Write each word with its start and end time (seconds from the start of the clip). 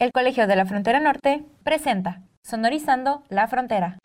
El 0.00 0.12
Colegio 0.12 0.46
de 0.46 0.54
la 0.54 0.64
Frontera 0.64 1.00
Norte 1.00 1.44
presenta 1.64 2.22
Sonorizando 2.44 3.24
la 3.30 3.48
Frontera. 3.48 3.98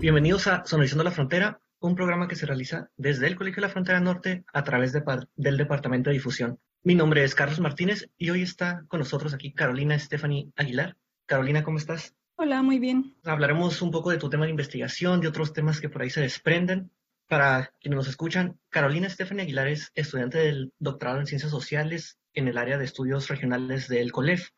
Bienvenidos 0.00 0.46
a 0.46 0.64
Sonorizando 0.64 1.04
la 1.04 1.10
Frontera, 1.10 1.60
un 1.80 1.94
programa 1.94 2.28
que 2.28 2.36
se 2.36 2.46
realiza 2.46 2.90
desde 2.96 3.26
el 3.26 3.36
Colegio 3.36 3.60
de 3.60 3.68
la 3.68 3.72
Frontera 3.72 4.00
Norte 4.00 4.44
a 4.52 4.64
través 4.64 4.92
del 4.92 5.56
Departamento 5.56 6.10
de 6.10 6.14
Difusión. 6.14 6.58
Mi 6.82 6.94
nombre 6.94 7.22
es 7.24 7.34
Carlos 7.34 7.60
Martínez 7.60 8.08
y 8.16 8.30
hoy 8.30 8.42
está 8.42 8.84
con 8.88 9.00
nosotros 9.00 9.34
aquí 9.34 9.52
Carolina 9.52 9.98
Stephanie 9.98 10.50
Aguilar. 10.56 10.96
Carolina, 11.26 11.62
¿cómo 11.62 11.78
estás? 11.78 12.14
Hola, 12.36 12.62
muy 12.62 12.78
bien. 12.78 13.16
Hablaremos 13.24 13.82
un 13.82 13.90
poco 13.90 14.10
de 14.10 14.18
tu 14.18 14.30
tema 14.30 14.44
de 14.44 14.50
investigación, 14.50 15.20
de 15.20 15.28
otros 15.28 15.52
temas 15.52 15.80
que 15.80 15.88
por 15.88 16.02
ahí 16.02 16.10
se 16.10 16.20
desprenden. 16.20 16.90
Para 17.26 17.72
quienes 17.80 17.96
nos 17.96 18.08
escuchan, 18.08 18.58
Carolina 18.70 19.08
Stephanie 19.08 19.42
Aguilar 19.42 19.68
es 19.68 19.90
estudiante 19.94 20.38
del 20.38 20.72
doctorado 20.78 21.20
en 21.20 21.26
Ciencias 21.26 21.50
Sociales 21.50 22.18
en 22.32 22.48
el 22.48 22.58
área 22.58 22.78
de 22.78 22.84
estudios 22.84 23.28
regionales 23.28 23.88
del 23.88 24.12
COLEF. 24.12 24.48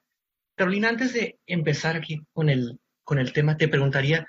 Carolina, 0.55 0.89
antes 0.89 1.13
de 1.15 1.39
empezar 1.47 1.97
aquí 1.97 2.23
con 2.33 2.49
el, 2.49 2.79
con 3.03 3.19
el 3.19 3.33
tema, 3.33 3.57
te 3.57 3.67
preguntaría, 3.67 4.27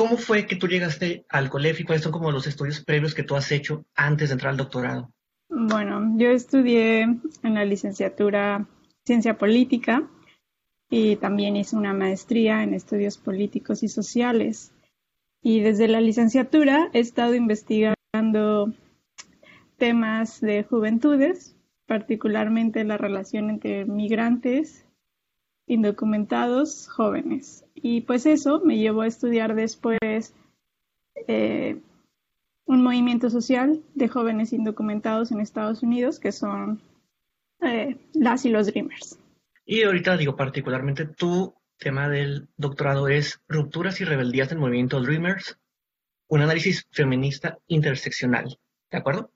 ¿Cómo 0.00 0.16
fue 0.16 0.46
que 0.46 0.56
tú 0.56 0.66
llegaste 0.66 1.26
al 1.28 1.50
colegio 1.50 1.82
y 1.82 1.84
cuáles 1.84 2.02
son 2.02 2.12
como 2.12 2.32
los 2.32 2.46
estudios 2.46 2.82
previos 2.82 3.14
que 3.14 3.22
tú 3.22 3.36
has 3.36 3.52
hecho 3.52 3.84
antes 3.94 4.30
de 4.30 4.32
entrar 4.32 4.52
al 4.52 4.56
doctorado? 4.56 5.12
Bueno, 5.50 6.14
yo 6.16 6.30
estudié 6.30 7.02
en 7.02 7.54
la 7.54 7.66
licenciatura 7.66 8.66
Ciencia 9.04 9.36
Política 9.36 10.08
y 10.88 11.16
también 11.16 11.54
hice 11.54 11.76
una 11.76 11.92
maestría 11.92 12.62
en 12.62 12.72
estudios 12.72 13.18
políticos 13.18 13.82
y 13.82 13.88
sociales. 13.88 14.72
Y 15.42 15.60
desde 15.60 15.86
la 15.86 16.00
licenciatura 16.00 16.88
he 16.94 17.00
estado 17.00 17.34
investigando 17.34 18.72
temas 19.76 20.40
de 20.40 20.62
juventudes, 20.62 21.56
particularmente 21.84 22.84
la 22.84 22.96
relación 22.96 23.50
entre 23.50 23.84
migrantes 23.84 24.86
indocumentados 25.70 26.88
jóvenes. 26.88 27.64
Y 27.74 28.00
pues 28.00 28.26
eso 28.26 28.60
me 28.64 28.78
llevó 28.78 29.02
a 29.02 29.06
estudiar 29.06 29.54
después 29.54 30.34
eh, 31.28 31.80
un 32.64 32.82
movimiento 32.82 33.30
social 33.30 33.80
de 33.94 34.08
jóvenes 34.08 34.52
indocumentados 34.52 35.30
en 35.30 35.40
Estados 35.40 35.84
Unidos, 35.84 36.18
que 36.18 36.32
son 36.32 36.80
eh, 37.62 37.96
las 38.14 38.44
y 38.44 38.48
los 38.50 38.66
Dreamers. 38.66 39.18
Y 39.64 39.84
ahorita 39.84 40.16
digo, 40.16 40.34
particularmente 40.34 41.06
tu 41.06 41.54
tema 41.78 42.08
del 42.08 42.48
doctorado 42.56 43.06
es 43.06 43.40
Rupturas 43.48 44.00
y 44.00 44.04
Rebeldías 44.04 44.48
del 44.48 44.58
Movimiento 44.58 45.00
Dreamers, 45.00 45.56
un 46.26 46.40
análisis 46.40 46.84
feminista 46.90 47.58
interseccional. 47.68 48.58
¿De 48.90 48.98
acuerdo? 48.98 49.30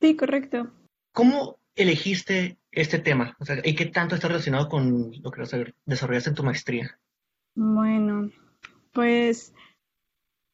Sí, 0.00 0.16
correcto. 0.16 0.70
¿Cómo 1.12 1.58
elegiste 1.74 2.56
este 2.76 2.98
tema? 2.98 3.36
¿Y 3.64 3.74
qué 3.74 3.86
tanto 3.86 4.14
está 4.14 4.28
relacionado 4.28 4.68
con 4.68 5.12
lo 5.22 5.30
que 5.30 5.42
desarrollaste 5.86 6.30
en 6.30 6.36
tu 6.36 6.44
maestría? 6.44 6.98
Bueno, 7.54 8.30
pues 8.92 9.54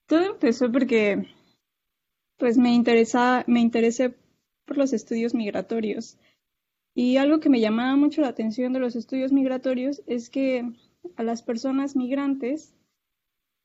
todo 0.06 0.25
empezó 0.25 0.70
porque 0.70 1.29
pues 2.39 2.56
me 2.56 2.73
interesa, 2.73 3.45
me 3.48 3.61
interesé 3.61 4.14
por 4.64 4.79
los 4.79 4.92
estudios 4.92 5.34
migratorios. 5.34 6.17
Y 6.95 7.17
algo 7.17 7.41
que 7.41 7.48
me 7.48 7.61
llamaba 7.61 7.97
mucho 7.97 8.20
la 8.20 8.29
atención 8.29 8.73
de 8.73 8.81
los 8.81 8.95
estudios 8.95 9.33
migratorios 9.33 10.03
es 10.07 10.31
que 10.31 10.73
a 11.17 11.23
las 11.25 11.42
personas 11.42 11.97
migrantes 11.97 12.73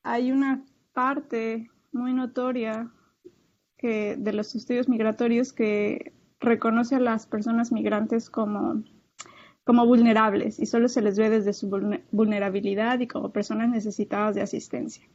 hay 0.02 0.32
una 0.32 0.64
parte 0.92 1.70
muy 1.92 2.12
notoria 2.12 2.90
que, 3.76 4.16
de 4.16 4.32
los 4.32 4.54
estudios 4.56 4.88
migratorios 4.88 5.52
que 5.52 6.17
reconoce 6.40 6.96
a 6.96 7.00
las 7.00 7.26
personas 7.26 7.72
migrantes 7.72 8.30
como, 8.30 8.82
como 9.64 9.86
vulnerables 9.86 10.58
y 10.58 10.66
solo 10.66 10.88
se 10.88 11.02
les 11.02 11.18
ve 11.18 11.30
desde 11.30 11.52
su 11.52 11.68
vulnerabilidad 12.10 13.00
y 13.00 13.06
como 13.06 13.32
personas 13.32 13.68
necesitadas 13.68 14.34
de 14.34 14.42
asistencia. 14.42 15.08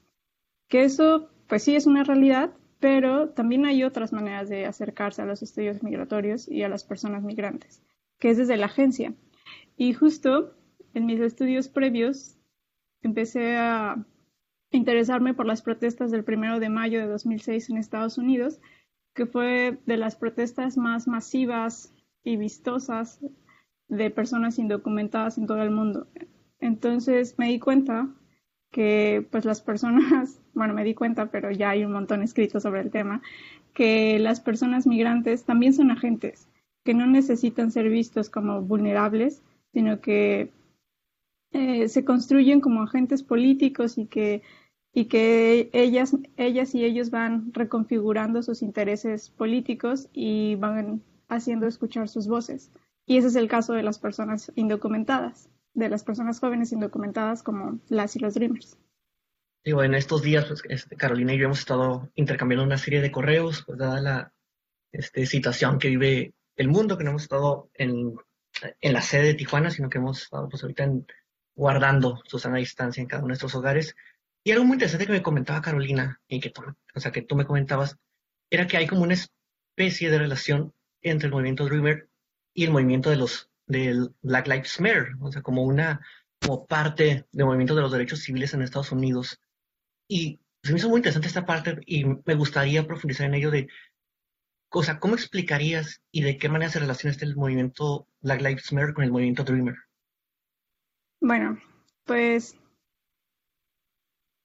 Que 0.68 0.84
eso, 0.84 1.30
pues 1.48 1.64
sí, 1.64 1.76
es 1.76 1.86
una 1.86 2.04
realidad, 2.04 2.54
pero 2.80 3.30
también 3.30 3.66
hay 3.66 3.84
otras 3.84 4.12
maneras 4.12 4.50
de 4.50 4.66
acercarse 4.66 5.22
a 5.22 5.26
los 5.26 5.42
estudios 5.42 5.84
migratorios 5.84 6.48
y 6.48 6.64
a 6.64 6.70
las 6.70 6.84
personas 6.84 7.24
migrantes, 7.24 7.82
que 8.20 8.30
es 8.30 8.38
desde 8.38 8.58
la 8.58 8.66
agencia. 8.66 9.14
Y 9.78 9.94
justo 9.94 10.56
en 10.94 11.06
mis 11.06 11.20
estudios 11.20 11.70
previos 11.70 12.38
empecé 13.02 13.56
a 13.56 14.06
interesarme 14.72 15.34
por 15.34 15.46
las 15.46 15.62
protestas 15.62 16.12
del 16.12 16.24
primero 16.24 16.60
de 16.60 16.70
mayo 16.70 17.00
de 17.00 17.08
2006 17.08 17.70
en 17.70 17.78
Estados 17.78 18.18
Unidos 18.18 18.60
que 19.14 19.26
fue 19.26 19.80
de 19.86 19.98
las 19.98 20.16
protestas 20.16 20.78
más 20.78 21.08
masivas 21.08 21.94
y 22.24 22.38
vistosas 22.38 23.20
de 23.88 24.10
personas 24.10 24.60
indocumentadas 24.60 25.38
en 25.38 25.48
todo 25.48 25.62
el 25.62 25.72
mundo. 25.72 26.08
Entonces 26.60 27.36
me 27.38 27.50
di 27.50 27.60
cuenta 27.60 28.10
que 28.72 29.26
pues 29.32 29.46
las 29.46 29.62
personas, 29.62 30.42
bueno, 30.54 30.74
me 30.74 30.84
di 30.84 30.94
cuenta, 30.94 31.28
pero 31.28 31.52
ya 31.52 31.70
hay 31.72 31.86
un 31.86 31.94
montón 31.94 32.24
escrito 32.24 32.60
sobre 32.60 32.82
el 32.82 32.92
tema, 32.92 33.22
que 33.74 34.20
las 34.20 34.42
personas 34.42 34.88
migrantes 34.88 35.46
también 35.46 35.74
son 35.74 35.92
agentes, 35.92 36.50
que 36.84 36.94
no 36.94 37.06
necesitan 37.08 37.72
ser 37.72 37.90
vistos 37.90 38.30
como 38.30 38.62
vulnerables, 38.62 39.44
sino 39.74 40.02
que 40.02 40.52
eh, 41.52 41.88
se 41.88 42.04
construyen 42.04 42.62
como 42.62 42.82
agentes 42.82 43.24
políticos 43.24 43.98
y 43.98 44.06
que 44.06 44.42
y 44.94 45.06
que 45.06 45.70
ellas, 45.74 46.16
ellas 46.38 46.76
y 46.76 46.86
ellos 46.86 47.10
van 47.10 47.52
reconfigurando 47.54 48.44
sus 48.44 48.62
intereses 48.62 49.32
políticos 49.32 50.08
y 50.14 50.56
van 50.56 51.04
haciendo 51.28 51.66
escuchar 51.66 52.08
sus 52.08 52.28
voces. 52.28 52.72
Y 53.06 53.18
ese 53.18 53.28
es 53.28 53.36
el 53.36 53.48
caso 53.48 53.74
de 53.74 53.84
las 53.84 53.98
personas 53.98 54.52
indocumentadas, 54.56 55.50
de 55.74 55.90
las 55.90 56.04
personas 56.04 56.40
jóvenes 56.40 56.72
indocumentadas 56.72 57.42
como 57.42 57.80
las 57.90 58.16
y 58.16 58.20
los 58.20 58.36
Dreamers. 58.36 58.78
Digo, 59.66 59.84
en 59.84 59.96
estos 59.96 60.22
días, 60.22 60.46
pues, 60.46 60.62
este, 60.70 60.96
Carolina 60.96 61.34
y 61.34 61.40
yo 61.40 61.46
hemos 61.46 61.60
estado 61.60 62.10
intercambiando 62.16 62.66
una 62.66 62.78
serie 62.78 63.02
de 63.02 63.12
correos, 63.12 63.64
pues 63.66 63.80
dada 63.80 64.00
la 64.00 64.34
este, 64.92 65.26
situación 65.26 65.80
que 65.80 65.90
vive 65.90 66.34
el 66.56 66.68
mundo, 66.68 66.98
que 66.98 67.04
no 67.04 67.12
hemos 67.12 67.24
estado 67.24 67.70
en, 67.74 68.14
en 68.80 68.94
la 68.94 69.02
sede 69.02 69.28
de 69.28 69.34
Tijuana, 69.34 69.72
sino 69.72 69.90
que 69.90 69.98
hemos 69.98 70.22
estado 70.22 70.48
pues 70.50 70.62
ahorita 70.62 70.88
guardando 71.56 72.22
su 72.26 72.40
sana 72.40 72.58
distancia 72.58 73.02
en 73.02 73.08
cada 73.08 73.22
uno 73.22 73.28
de 73.28 73.32
nuestros 73.32 73.56
hogares. 73.56 73.96
Y 74.44 74.52
algo 74.52 74.66
muy 74.66 74.76
interesante 74.76 75.06
que 75.06 75.14
me 75.14 75.24
comentaba 75.24 75.62
Carolina, 75.62 76.22
y 76.28 76.40
que 76.40 76.50
tú, 76.50 76.64
o 76.94 77.00
sea, 77.00 77.12
que 77.12 77.22
tú 77.22 77.36
me 77.36 77.46
comentabas, 77.46 77.98
era 78.50 78.68
que 78.68 78.78
hay 78.78 78.88
como 78.88 79.04
una 79.04 79.16
especie 79.16 80.10
de 80.10 80.20
relación 80.20 80.74
entre 81.02 81.28
el 81.28 81.34
movimiento 81.34 81.66
Dreamer 81.66 82.10
y 82.54 82.66
el 82.66 82.72
movimiento 82.72 83.10
de 83.10 83.16
los 83.16 83.50
del 83.68 84.14
Black 84.22 84.48
Lives 84.48 84.80
Matter, 84.80 85.14
o 85.22 85.32
sea, 85.32 85.42
como 85.42 85.64
una 85.64 86.02
como 86.42 86.66
parte 86.66 87.26
del 87.32 87.46
movimiento 87.46 87.74
de 87.74 87.82
los 87.82 87.92
derechos 87.92 88.20
civiles 88.20 88.54
en 88.54 88.62
Estados 88.62 88.92
Unidos. 88.92 89.40
Y 90.10 90.42
se 90.62 90.72
me 90.72 90.80
hizo 90.80 90.90
muy 90.90 91.00
interesante 91.00 91.28
esta 91.28 91.46
parte 91.46 91.80
y 91.86 92.04
me 92.06 92.36
gustaría 92.36 92.86
profundizar 92.86 93.28
en 93.28 93.36
ello 93.36 93.50
de, 93.50 93.70
o 94.70 94.84
sea, 94.84 95.00
¿cómo 95.00 95.16
explicarías 95.16 96.02
y 96.12 96.22
de 96.22 96.38
qué 96.38 96.50
manera 96.50 96.70
se 96.70 96.80
relaciona 96.80 97.12
este 97.12 97.26
el 97.26 97.38
movimiento 97.38 98.08
Black 98.22 98.42
Lives 98.42 98.74
Matter 98.74 98.94
con 98.94 99.06
el 99.06 99.12
movimiento 99.12 99.44
Dreamer? 99.44 99.76
Bueno, 101.22 101.62
pues 102.04 102.58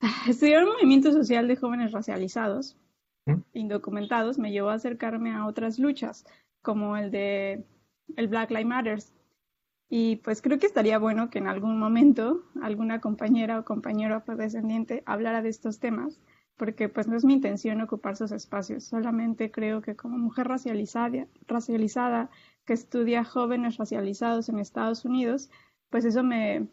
Estudiar 0.29 0.65
un 0.65 0.71
movimiento 0.75 1.13
social 1.13 1.49
de 1.49 1.57
jóvenes 1.57 1.93
racializados, 1.93 2.77
¿Mm? 3.27 3.41
indocumentados, 3.53 4.39
me 4.39 4.53
llevó 4.53 4.71
a 4.71 4.75
acercarme 4.75 5.33
a 5.33 5.47
otras 5.47 5.79
luchas, 5.79 6.25
como 6.63 6.97
el 6.97 7.11
de 7.11 7.67
el 8.17 8.29
Black 8.29 8.51
Lives 8.51 8.67
Matter. 8.67 8.99
Y 9.91 10.17
pues 10.17 10.43
creo 10.43 10.59
que 10.59 10.67
estaría 10.67 10.99
bueno 10.99 11.31
que 11.31 11.39
en 11.39 11.47
algún 11.47 11.79
momento 11.79 12.45
alguna 12.63 13.01
compañera 13.01 13.59
o 13.59 13.65
compañero 13.65 14.17
afrodescendiente 14.17 15.03
hablara 15.07 15.43
de 15.43 15.49
estos 15.49 15.79
temas, 15.79 16.21
porque 16.57 16.89
pues 16.89 17.09
no 17.09 17.17
es 17.17 17.25
mi 17.25 17.35
intención 17.35 17.81
ocupar 17.81 18.17
sus 18.17 18.33
espacios, 18.33 18.85
solamente 18.85 19.51
creo 19.51 19.81
que 19.81 19.97
como 19.97 20.19
mujer 20.19 20.49
racializada, 20.49 21.27
racializada 21.47 22.31
que 22.67 22.75
estudia 22.75 23.25
jóvenes 23.25 23.79
racializados 23.79 24.49
en 24.49 24.59
Estados 24.59 25.05
Unidos, 25.05 25.51
pues 25.89 26.05
eso 26.05 26.23
me, 26.23 26.69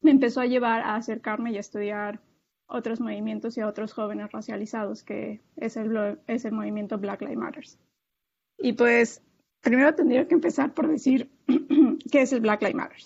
me 0.00 0.12
empezó 0.12 0.40
a 0.40 0.46
llevar 0.46 0.82
a 0.82 0.94
acercarme 0.94 1.50
y 1.50 1.56
a 1.56 1.60
estudiar 1.60 2.20
otros 2.66 3.00
movimientos 3.00 3.56
y 3.56 3.60
a 3.60 3.68
otros 3.68 3.92
jóvenes 3.92 4.32
racializados, 4.32 5.02
que 5.02 5.40
es 5.56 5.76
el, 5.76 6.18
es 6.26 6.44
el 6.44 6.52
movimiento 6.52 6.98
Black 6.98 7.22
Lives 7.22 7.36
Matter. 7.36 7.64
Y 8.58 8.72
pues 8.72 9.22
primero 9.60 9.94
tendría 9.94 10.26
que 10.26 10.34
empezar 10.34 10.74
por 10.74 10.88
decir 10.88 11.30
qué 12.10 12.22
es 12.22 12.32
el 12.32 12.40
Black 12.40 12.62
Lives 12.62 12.76
Matter. 12.76 13.02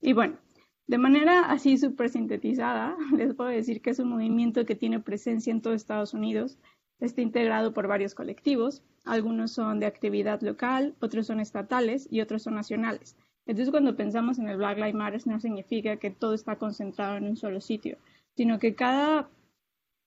Y 0.00 0.12
bueno, 0.12 0.38
de 0.86 0.98
manera 0.98 1.50
así 1.50 1.78
súper 1.78 2.10
sintetizada, 2.10 2.96
les 3.16 3.34
puedo 3.34 3.50
decir 3.50 3.80
que 3.80 3.90
es 3.90 3.98
un 3.98 4.08
movimiento 4.08 4.64
que 4.66 4.74
tiene 4.74 5.00
presencia 5.00 5.50
en 5.50 5.60
todo 5.60 5.74
Estados 5.74 6.14
Unidos 6.14 6.58
Está 7.00 7.22
integrado 7.22 7.72
por 7.72 7.88
varios 7.88 8.14
colectivos, 8.14 8.82
algunos 9.06 9.52
son 9.52 9.80
de 9.80 9.86
actividad 9.86 10.42
local, 10.42 10.94
otros 11.00 11.26
son 11.26 11.40
estatales 11.40 12.06
y 12.10 12.20
otros 12.20 12.42
son 12.42 12.54
nacionales. 12.54 13.16
Entonces 13.46 13.70
cuando 13.70 13.96
pensamos 13.96 14.38
en 14.38 14.48
el 14.48 14.58
Black 14.58 14.76
Lives 14.76 14.94
Matter 14.94 15.26
no 15.26 15.40
significa 15.40 15.96
que 15.96 16.10
todo 16.10 16.34
está 16.34 16.56
concentrado 16.56 17.16
en 17.16 17.24
un 17.24 17.36
solo 17.38 17.62
sitio, 17.62 17.96
sino 18.36 18.58
que 18.58 18.74
cada, 18.74 19.30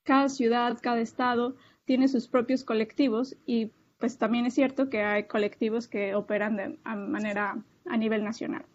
cada 0.04 0.30
ciudad, 0.30 0.80
cada 0.82 1.02
estado 1.02 1.56
tiene 1.86 2.08
sus 2.08 2.28
propios 2.28 2.64
colectivos 2.64 3.36
y 3.46 3.72
pues 4.00 4.18
también 4.18 4.46
es 4.46 4.54
cierto 4.54 4.90
que 4.90 5.02
hay 5.02 5.28
colectivos 5.28 5.88
que 5.88 6.16
operan 6.16 6.58
de 6.58 6.78
manera 6.84 7.64
a 7.86 7.98
nivel 7.98 8.24
nacional. 8.24 8.66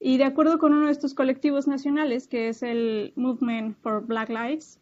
Y 0.00 0.18
de 0.18 0.24
acuerdo 0.24 0.58
con 0.58 0.74
uno 0.74 0.86
de 0.86 0.92
estos 0.92 1.14
colectivos 1.14 1.66
nacionales, 1.66 2.28
que 2.28 2.48
es 2.48 2.62
el 2.62 3.12
Movement 3.16 3.76
for 3.78 4.06
Black 4.06 4.28
Lives, 4.28 4.80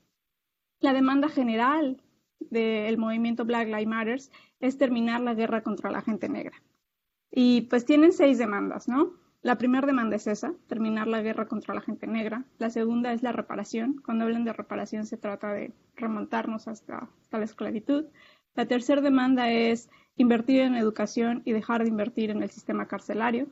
la 0.80 0.92
demanda 0.92 1.28
general 1.28 2.02
del 2.38 2.98
movimiento 2.98 3.44
Black 3.46 3.68
Lives 3.68 3.86
Matter 3.86 4.20
es 4.60 4.76
terminar 4.76 5.22
la 5.22 5.34
guerra 5.34 5.62
contra 5.62 5.90
la 5.90 6.02
gente 6.02 6.28
negra. 6.28 6.62
Y 7.30 7.62
pues 7.62 7.84
tienen 7.84 8.12
seis 8.12 8.38
demandas, 8.38 8.88
¿no? 8.88 9.14
La 9.42 9.58
primera 9.58 9.86
demanda 9.86 10.16
es 10.16 10.26
esa, 10.26 10.54
terminar 10.66 11.06
la 11.06 11.22
guerra 11.22 11.46
contra 11.46 11.74
la 11.74 11.80
gente 11.80 12.06
negra. 12.06 12.44
La 12.58 12.70
segunda 12.70 13.12
es 13.12 13.22
la 13.22 13.32
reparación. 13.32 14.02
Cuando 14.04 14.24
hablan 14.24 14.44
de 14.44 14.52
reparación 14.52 15.06
se 15.06 15.16
trata 15.16 15.52
de 15.52 15.72
remontarnos 15.94 16.68
hasta, 16.68 17.08
hasta 17.22 17.38
la 17.38 17.44
esclavitud. 17.44 18.06
La 18.54 18.66
tercera 18.66 19.00
demanda 19.00 19.50
es 19.50 19.88
invertir 20.16 20.62
en 20.62 20.74
educación 20.74 21.42
y 21.44 21.52
dejar 21.52 21.82
de 21.82 21.90
invertir 21.90 22.30
en 22.30 22.42
el 22.42 22.50
sistema 22.50 22.88
carcelario. 22.88 23.46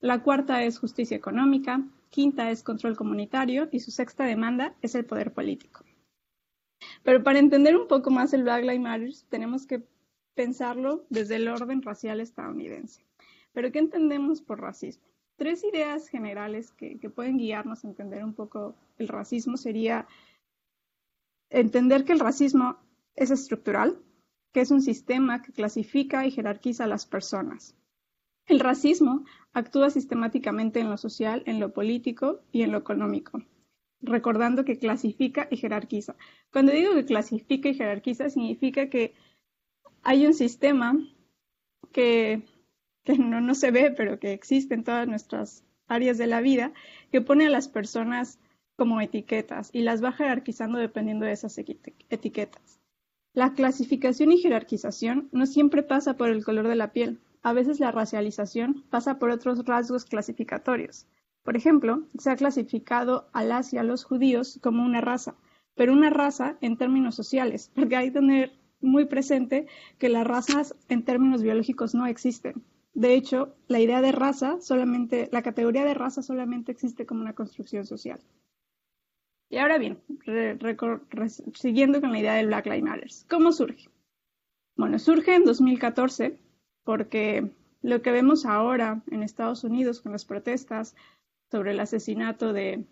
La 0.00 0.22
cuarta 0.22 0.62
es 0.64 0.78
justicia 0.78 1.16
económica, 1.16 1.82
quinta 2.10 2.50
es 2.50 2.62
control 2.62 2.96
comunitario 2.96 3.68
y 3.72 3.80
su 3.80 3.90
sexta 3.90 4.24
demanda 4.24 4.74
es 4.82 4.94
el 4.94 5.04
poder 5.04 5.32
político. 5.32 5.84
Pero 7.02 7.22
para 7.22 7.38
entender 7.38 7.76
un 7.76 7.88
poco 7.88 8.10
más 8.10 8.32
el 8.32 8.42
Black 8.42 8.62
Lives 8.62 8.80
Matter 8.80 9.10
tenemos 9.28 9.66
que 9.66 9.82
pensarlo 10.34 11.04
desde 11.10 11.36
el 11.36 11.48
orden 11.48 11.82
racial 11.82 12.20
estadounidense. 12.20 13.04
¿Pero 13.52 13.72
qué 13.72 13.80
entendemos 13.80 14.40
por 14.40 14.60
racismo? 14.60 15.07
Tres 15.38 15.62
ideas 15.62 16.08
generales 16.08 16.72
que, 16.72 16.98
pueden 17.14 17.38
guiarnos 17.38 17.84
a 17.84 17.88
entender 17.88 18.24
un 18.24 18.34
poco 18.34 18.74
el 18.98 19.06
racismo 19.06 19.56
sería 19.56 20.08
entender 21.48 22.04
que 22.04 22.12
el 22.12 22.18
racismo 22.18 22.76
es 23.14 23.30
estructural, 23.30 24.02
que 24.52 24.62
es 24.62 24.72
un 24.72 24.82
sistema 24.82 25.40
que 25.40 25.52
clasifica 25.52 26.26
y 26.26 26.32
jerarquiza 26.32 26.84
a 26.84 26.88
las 26.88 27.06
personas. 27.06 27.76
El 28.46 28.58
racismo 28.58 29.24
actúa 29.52 29.90
sistemáticamente 29.90 30.80
en 30.80 30.90
lo 30.90 30.96
social, 30.96 31.44
en 31.46 31.60
lo 31.60 31.72
político 31.72 32.40
y 32.50 32.62
en 32.62 32.72
lo 32.72 32.78
económico, 32.78 33.40
recordando 34.00 34.64
que 34.64 34.78
clasifica 34.78 35.46
y 35.52 35.56
jerarquiza. 35.56 36.16
Cuando 36.50 36.72
digo 36.72 36.94
que 36.94 37.04
clasifica 37.04 37.68
y 37.68 37.74
jerarquiza, 37.74 38.28
significa 38.28 38.90
que 38.90 39.14
hay 40.02 40.26
un 40.26 40.34
sistema 40.34 40.98
que, 41.92 42.42
no, 43.16 43.40
no 43.40 43.54
se 43.54 43.70
ve, 43.70 43.92
pero 43.96 44.18
que 44.18 44.32
existe 44.32 44.74
en 44.74 44.84
todas 44.84 45.08
nuestras 45.08 45.64
áreas 45.86 46.18
de 46.18 46.26
la 46.26 46.40
vida, 46.40 46.72
que 47.10 47.20
pone 47.20 47.46
a 47.46 47.50
las 47.50 47.68
personas 47.68 48.38
como 48.76 49.00
etiquetas 49.00 49.70
y 49.72 49.82
las 49.82 50.04
va 50.04 50.12
jerarquizando 50.12 50.78
dependiendo 50.78 51.24
de 51.26 51.32
esas 51.32 51.58
etiquetas. 51.58 52.80
La 53.32 53.54
clasificación 53.54 54.32
y 54.32 54.38
jerarquización 54.38 55.28
no 55.32 55.46
siempre 55.46 55.82
pasa 55.82 56.16
por 56.16 56.28
el 56.28 56.44
color 56.44 56.68
de 56.68 56.76
la 56.76 56.92
piel, 56.92 57.20
a 57.42 57.52
veces 57.52 57.80
la 57.80 57.92
racialización 57.92 58.84
pasa 58.90 59.18
por 59.18 59.30
otros 59.30 59.64
rasgos 59.64 60.04
clasificatorios. 60.04 61.06
Por 61.44 61.56
ejemplo, 61.56 62.02
se 62.18 62.30
ha 62.30 62.36
clasificado 62.36 63.28
al 63.32 63.52
Asia 63.52 63.80
a 63.80 63.84
los 63.84 64.04
judíos 64.04 64.58
como 64.62 64.84
una 64.84 65.00
raza, 65.00 65.34
pero 65.74 65.92
una 65.92 66.10
raza 66.10 66.56
en 66.60 66.76
términos 66.76 67.14
sociales, 67.14 67.70
porque 67.74 67.96
hay 67.96 68.08
que 68.08 68.20
tener 68.20 68.52
muy 68.80 69.06
presente 69.06 69.66
que 69.98 70.08
las 70.08 70.26
razas 70.26 70.74
en 70.88 71.04
términos 71.04 71.42
biológicos 71.42 71.94
no 71.94 72.06
existen. 72.06 72.64
De 72.98 73.14
hecho, 73.14 73.54
la 73.68 73.78
idea 73.78 74.02
de 74.02 74.10
raza 74.10 74.60
solamente, 74.60 75.28
la 75.30 75.42
categoría 75.42 75.84
de 75.84 75.94
raza 75.94 76.20
solamente 76.20 76.72
existe 76.72 77.06
como 77.06 77.20
una 77.20 77.32
construcción 77.32 77.86
social. 77.86 78.18
Y 79.48 79.58
ahora 79.58 79.78
bien, 79.78 80.00
siguiendo 81.54 82.00
con 82.00 82.10
la 82.10 82.18
idea 82.18 82.34
del 82.34 82.48
Black 82.48 82.66
Lives 82.66 82.82
Matter, 82.82 83.08
¿cómo 83.30 83.52
surge? 83.52 83.88
Bueno, 84.76 84.98
surge 84.98 85.36
en 85.36 85.44
2014 85.44 86.40
porque 86.82 87.52
lo 87.82 88.02
que 88.02 88.10
vemos 88.10 88.44
ahora 88.44 89.00
en 89.12 89.22
Estados 89.22 89.62
Unidos 89.62 90.00
con 90.00 90.10
las 90.10 90.24
protestas 90.24 90.96
sobre 91.52 91.70
el 91.70 91.78
asesinato 91.78 92.52
de 92.52 92.84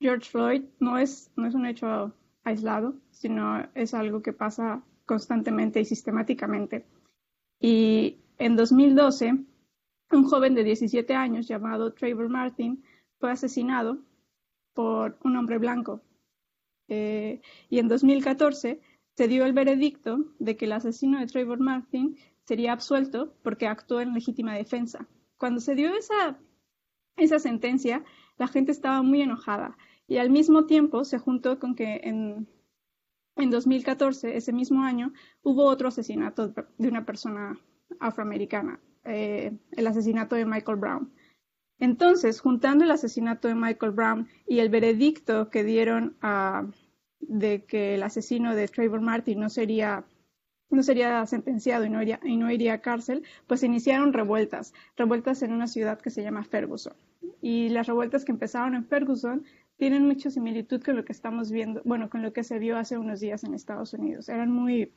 George 0.00 0.28
Floyd 0.28 0.64
no 0.80 0.98
es, 0.98 1.30
no 1.36 1.46
es 1.46 1.54
un 1.54 1.66
hecho 1.66 2.12
aislado, 2.42 2.96
sino 3.12 3.68
es 3.76 3.94
algo 3.94 4.20
que 4.20 4.32
pasa 4.32 4.82
constantemente 5.06 5.78
y 5.78 5.84
sistemáticamente. 5.84 6.84
Y 7.60 8.21
en 8.38 8.56
2012, 8.56 9.44
un 10.12 10.24
joven 10.24 10.54
de 10.54 10.64
17 10.64 11.14
años 11.14 11.48
llamado 11.48 11.92
Trevor 11.94 12.28
Martin 12.28 12.82
fue 13.18 13.30
asesinado 13.30 13.98
por 14.74 15.18
un 15.22 15.36
hombre 15.36 15.58
blanco. 15.58 16.02
Eh, 16.88 17.40
y 17.70 17.78
en 17.78 17.88
2014 17.88 18.80
se 19.16 19.28
dio 19.28 19.44
el 19.44 19.52
veredicto 19.52 20.24
de 20.38 20.56
que 20.56 20.64
el 20.64 20.72
asesino 20.72 21.18
de 21.18 21.26
Trevor 21.26 21.60
Martin 21.60 22.16
sería 22.44 22.72
absuelto 22.72 23.34
porque 23.42 23.66
actuó 23.66 24.00
en 24.00 24.12
legítima 24.12 24.54
defensa. 24.54 25.08
Cuando 25.38 25.60
se 25.60 25.74
dio 25.74 25.94
esa, 25.94 26.38
esa 27.16 27.38
sentencia, 27.38 28.04
la 28.38 28.48
gente 28.48 28.72
estaba 28.72 29.02
muy 29.02 29.22
enojada 29.22 29.76
y 30.06 30.18
al 30.18 30.30
mismo 30.30 30.66
tiempo 30.66 31.04
se 31.04 31.18
juntó 31.18 31.58
con 31.58 31.74
que 31.74 32.00
en, 32.04 32.48
en 33.36 33.50
2014, 33.50 34.36
ese 34.36 34.52
mismo 34.52 34.82
año, 34.82 35.12
hubo 35.42 35.64
otro 35.64 35.88
asesinato 35.88 36.48
de 36.78 36.88
una 36.88 37.04
persona 37.04 37.58
afroamericana, 38.00 38.80
eh, 39.04 39.52
el 39.72 39.86
asesinato 39.86 40.36
de 40.36 40.46
Michael 40.46 40.78
Brown. 40.78 41.12
Entonces, 41.78 42.40
juntando 42.40 42.84
el 42.84 42.90
asesinato 42.90 43.48
de 43.48 43.54
Michael 43.54 43.92
Brown 43.92 44.28
y 44.46 44.60
el 44.60 44.68
veredicto 44.68 45.50
que 45.50 45.64
dieron 45.64 46.16
a, 46.22 46.66
de 47.20 47.64
que 47.64 47.94
el 47.94 48.02
asesino 48.02 48.54
de 48.54 48.68
Trayvon 48.68 49.04
Martin 49.04 49.40
no 49.40 49.48
sería 49.48 50.04
no 50.72 50.82
sería 50.82 51.24
sentenciado 51.26 51.84
y 51.84 51.90
no, 51.90 52.00
iría, 52.02 52.18
y 52.24 52.36
no 52.36 52.50
iría 52.50 52.74
a 52.74 52.80
cárcel, 52.80 53.24
pues 53.46 53.62
iniciaron 53.62 54.12
revueltas, 54.12 54.72
revueltas 54.96 55.42
en 55.42 55.52
una 55.52 55.66
ciudad 55.66 56.00
que 56.00 56.10
se 56.10 56.22
llama 56.22 56.44
Ferguson. 56.44 56.94
Y 57.40 57.68
las 57.68 57.86
revueltas 57.86 58.24
que 58.24 58.32
empezaron 58.32 58.74
en 58.74 58.86
Ferguson 58.86 59.44
tienen 59.76 60.06
mucha 60.06 60.30
similitud 60.30 60.82
con 60.82 60.96
lo 60.96 61.04
que 61.04 61.12
estamos 61.12 61.50
viendo, 61.50 61.82
bueno, 61.84 62.08
con 62.08 62.22
lo 62.22 62.32
que 62.32 62.42
se 62.42 62.58
vio 62.58 62.78
hace 62.78 62.96
unos 62.96 63.20
días 63.20 63.44
en 63.44 63.52
Estados 63.52 63.92
Unidos. 63.92 64.28
Eran 64.28 64.50
muy, 64.50 64.92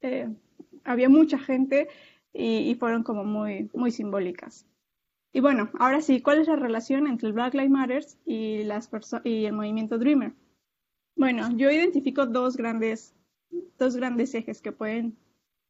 eh, 0.00 0.28
había 0.84 1.08
mucha 1.08 1.38
gente 1.38 1.88
y, 2.32 2.74
fueron 2.76 3.02
como 3.02 3.24
muy, 3.24 3.70
muy 3.74 3.90
simbólicas. 3.90 4.66
Y 5.32 5.40
bueno, 5.40 5.70
ahora 5.78 6.00
sí, 6.00 6.20
¿cuál 6.20 6.38
es 6.38 6.48
la 6.48 6.56
relación 6.56 7.06
entre 7.06 7.28
el 7.28 7.34
Black 7.34 7.54
Lives 7.54 7.70
Matter 7.70 8.06
y, 8.24 8.64
las 8.64 8.90
y 9.24 9.44
el 9.44 9.52
movimiento 9.52 9.98
Dreamer? 9.98 10.32
Bueno, 11.16 11.50
yo 11.56 11.70
identifico 11.70 12.26
dos 12.26 12.56
grandes 12.56 13.14
dos 13.78 13.96
grandes 13.96 14.34
ejes 14.34 14.60
que 14.60 14.72
pueden, 14.72 15.16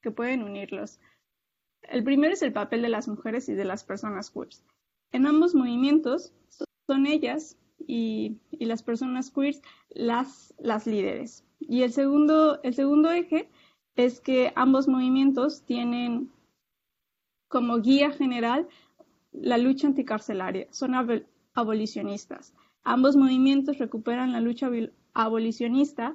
que 0.03 0.11
pueden 0.11 0.43
unirlos. 0.43 1.01
El 1.83 2.05
primero 2.05 2.35
es 2.35 2.43
el 2.43 2.53
papel 2.53 2.83
de 2.83 2.89
las 2.89 3.09
mujeres 3.09 3.49
y 3.49 3.55
de 3.55 3.65
las 3.65 3.85
personas 3.85 4.31
queers. 4.31 4.65
En 5.13 5.27
ambos 5.27 5.55
movimientos 5.55 6.33
son 6.87 7.07
ellas 7.07 7.57
y, 7.87 8.39
y 8.51 8.67
las 8.67 8.83
personas 8.83 9.31
queers 9.31 9.63
las, 9.91 10.55
las 10.59 10.87
líderes. 10.87 11.45
Y 11.61 11.83
el 11.83 11.93
segundo, 11.93 12.61
el 12.63 12.75
segundo 12.75 13.11
eje 13.11 13.49
es 13.99 14.21
que 14.21 14.53
ambos 14.55 14.87
movimientos 14.87 15.63
tienen 15.65 16.31
como 17.49 17.81
guía 17.81 18.13
general 18.13 18.69
la 19.33 19.59
lucha 19.59 19.89
anticarcelaria, 19.89 20.69
son 20.71 20.93
abolicionistas. 21.53 22.55
Ambos 22.85 23.17
movimientos 23.17 23.79
recuperan 23.79 24.33
la 24.33 24.41
lucha 24.41 24.71
abolicionista 25.15 26.15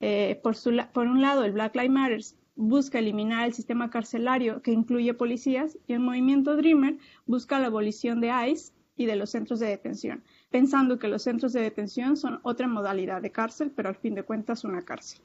eh, 0.00 0.40
por, 0.42 0.56
por, 0.92 1.06
un 1.06 1.22
lado, 1.22 1.44
el 1.44 1.52
Black 1.52 1.76
Lives 1.76 1.90
Matter 1.90 2.20
busca 2.56 2.98
eliminar 2.98 3.46
el 3.46 3.54
sistema 3.54 3.90
carcelario 3.90 4.60
que 4.60 4.72
incluye 4.72 5.14
policías 5.14 5.78
y 5.86 5.92
el 5.92 6.00
movimiento 6.00 6.56
Dreamer 6.56 6.98
busca 7.26 7.60
la 7.60 7.68
abolición 7.68 8.20
de 8.20 8.32
ICE 8.50 8.72
y 8.96 9.06
de 9.06 9.14
los 9.14 9.30
centros 9.30 9.60
de 9.60 9.68
detención, 9.68 10.24
pensando 10.50 10.98
que 10.98 11.06
los 11.06 11.22
centros 11.22 11.52
de 11.52 11.60
detención 11.60 12.16
son 12.16 12.40
otra 12.42 12.66
modalidad 12.66 13.22
de 13.22 13.30
cárcel, 13.30 13.70
pero 13.70 13.88
al 13.88 13.96
fin 13.96 14.16
de 14.16 14.24
cuentas 14.24 14.64
una 14.64 14.82
cárcel. 14.82 15.22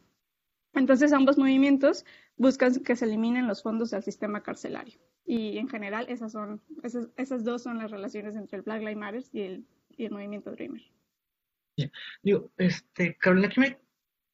Entonces 0.75 1.13
ambos 1.13 1.37
movimientos 1.37 2.05
buscan 2.37 2.75
que 2.83 2.95
se 2.95 3.05
eliminen 3.05 3.47
los 3.47 3.63
fondos 3.63 3.91
del 3.91 4.03
sistema 4.03 4.43
carcelario. 4.43 4.99
Y 5.25 5.57
en 5.57 5.67
general 5.67 6.05
esas, 6.09 6.31
son, 6.33 6.61
esas, 7.17 7.43
dos 7.43 7.63
son 7.63 7.77
las 7.79 7.91
relaciones 7.91 8.35
entre 8.35 8.57
el 8.57 8.63
Black 8.63 8.81
Lives 8.81 8.97
Matter 8.97 9.23
y 9.31 9.41
el, 9.41 9.65
y 9.89 10.05
el 10.05 10.11
movimiento 10.11 10.51
Dreamer. 10.51 10.83
Digo, 12.21 12.51
este, 12.57 13.15
Carolina, 13.17 13.49
¿qué 13.49 13.59
me 13.59 13.79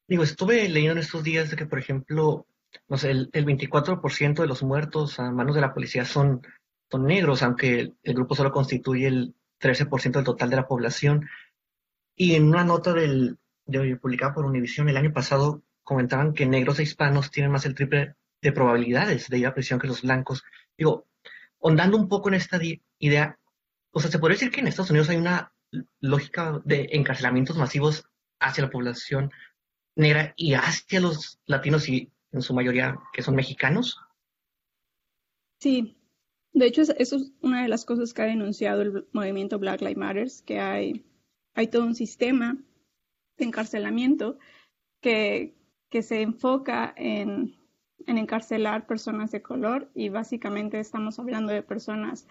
Digo, 0.08 0.24
estuve 0.24 0.68
leyendo 0.68 0.92
en 0.92 0.98
estos 0.98 1.22
días 1.22 1.50
de 1.50 1.56
que, 1.56 1.64
por 1.64 1.78
ejemplo, 1.78 2.46
no 2.88 2.98
sé, 2.98 3.10
el, 3.10 3.30
24% 3.30 4.42
de 4.42 4.46
los 4.46 4.62
muertos 4.62 5.18
a 5.18 5.30
manos 5.30 5.54
de 5.54 5.60
la 5.60 5.72
policía 5.72 6.04
son, 6.04 6.42
son 6.90 7.06
negros, 7.06 7.42
aunque 7.42 7.94
el, 8.02 8.14
grupo 8.14 8.34
solo 8.34 8.52
constituye 8.52 9.06
el 9.06 9.34
13% 9.60 10.12
del 10.12 10.24
total 10.24 10.50
de 10.50 10.56
la 10.56 10.66
población. 10.66 11.28
Y 12.14 12.34
en 12.34 12.44
una 12.48 12.62
nota 12.62 12.92
del, 12.92 13.38
de, 13.64 13.96
publicada 13.96 14.34
por 14.34 14.44
Univision 14.44 14.88
el 14.88 14.96
año 14.96 15.12
pasado, 15.12 15.62
comentaban 15.82 16.34
que 16.34 16.46
negros 16.46 16.78
e 16.78 16.84
hispanos 16.84 17.30
tienen 17.30 17.52
más 17.52 17.66
el 17.66 17.74
triple 17.74 18.14
de 18.40 18.52
probabilidades 18.52 19.28
de 19.28 19.38
ir 19.38 19.46
a 19.46 19.54
prisión 19.54 19.78
que 19.78 19.86
los 19.86 20.02
blancos. 20.02 20.42
Digo, 20.76 21.06
ondando 21.58 21.96
un 21.96 22.08
poco 22.08 22.28
en 22.28 22.34
esta 22.34 22.60
idea, 22.98 23.38
o 23.92 24.00
sea, 24.00 24.10
se 24.10 24.18
podría 24.18 24.36
decir 24.36 24.50
que 24.50 24.60
en 24.60 24.66
Estados 24.66 24.90
Unidos 24.90 25.08
hay 25.08 25.16
una 25.16 25.52
lógica 26.00 26.60
de 26.64 26.88
encarcelamientos 26.92 27.56
masivos 27.56 28.04
hacia 28.40 28.64
la 28.64 28.70
población 28.70 29.30
negra 29.96 30.34
y 30.36 30.54
hacia 30.54 31.00
los 31.00 31.40
latinos 31.46 31.88
y 31.88 32.10
en 32.32 32.42
su 32.42 32.54
mayoría 32.54 32.98
que 33.12 33.22
son 33.22 33.36
mexicanos. 33.36 33.98
Sí, 35.60 35.96
de 36.52 36.66
hecho 36.66 36.82
eso 36.82 37.16
es 37.16 37.32
una 37.40 37.62
de 37.62 37.68
las 37.68 37.84
cosas 37.84 38.12
que 38.12 38.22
ha 38.22 38.26
denunciado 38.26 38.82
el 38.82 39.08
movimiento 39.12 39.58
Black 39.58 39.80
Lives 39.80 39.96
Matter, 39.96 40.28
que 40.44 40.60
hay, 40.60 41.04
hay 41.54 41.68
todo 41.68 41.84
un 41.84 41.94
sistema 41.94 42.56
de 43.36 43.44
encarcelamiento 43.44 44.38
que, 45.00 45.54
que 45.92 46.02
se 46.02 46.22
enfoca 46.22 46.94
en, 46.96 47.54
en 48.06 48.16
encarcelar 48.16 48.86
personas 48.86 49.30
de 49.30 49.42
color 49.42 49.90
y 49.94 50.08
básicamente 50.08 50.80
estamos 50.80 51.18
hablando 51.18 51.52
de 51.52 51.62
personas 51.62 52.26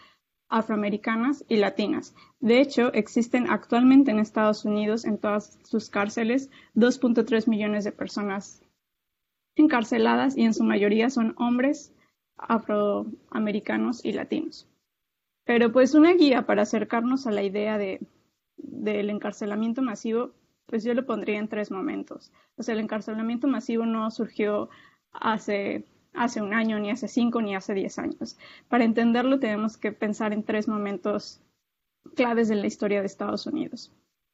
afroamericanas 0.50 1.46
y 1.48 1.58
latinas. 1.58 2.16
De 2.40 2.60
hecho, 2.60 2.92
existen 2.94 3.52
actualmente 3.52 4.10
en 4.10 4.18
Estados 4.18 4.66
Unidos, 4.66 5.06
en 5.06 5.20
todas 5.20 5.60
sus 5.64 5.92
cárceles, 5.92 6.50
2.3 6.76 7.48
millones 7.48 7.84
de 7.84 7.92
personas 7.92 8.64
encarceladas 9.56 10.36
y 10.36 10.42
en 10.42 10.56
su 10.56 10.64
mayoría 10.64 11.12
son 11.12 11.36
hombres 11.38 11.94
afroamericanos 12.38 14.04
y 14.04 14.14
latinos. 14.14 14.68
Pero 15.46 15.72
pues 15.72 15.94
una 15.94 16.14
guía 16.14 16.48
para 16.48 16.64
acercarnos 16.64 17.28
a 17.28 17.32
la 17.32 17.44
idea 17.44 17.78
de, 17.78 18.02
del 18.58 19.12
encarcelamiento 19.12 19.84
masivo, 19.84 20.32
pues 20.66 20.84
yo 20.84 20.94
lo 20.94 21.06
pondría 21.06 21.40
en 21.40 21.48
tres 21.48 21.72
momentos. 21.72 22.32
O 22.58 22.64
sea, 22.64 22.74
el 22.74 22.82
encarcelamiento 22.82 23.48
masivo 23.48 23.86
no 23.86 24.10
surgió 24.12 24.70
hace, 25.12 25.86
hace 26.14 26.42
un 26.42 26.54
año, 26.54 26.80
ni 26.80 26.92
hace 26.92 27.08
cinco, 27.08 27.42
ni 27.42 27.56
hace 27.56 27.74
diez 27.74 28.00
años. 28.00 28.38
Para 28.70 28.84
entenderlo 28.84 29.40
tenemos 29.40 29.78
que 29.78 29.92
pensar 29.92 30.34
en 30.34 30.44
tres 30.44 30.68
momentos 30.68 31.42
claves 32.16 32.48
de 32.48 32.56
la 32.56 32.68
historia 32.68 33.02
de 33.02 33.08
Estados 33.08 33.46
Unidos. 33.46 33.92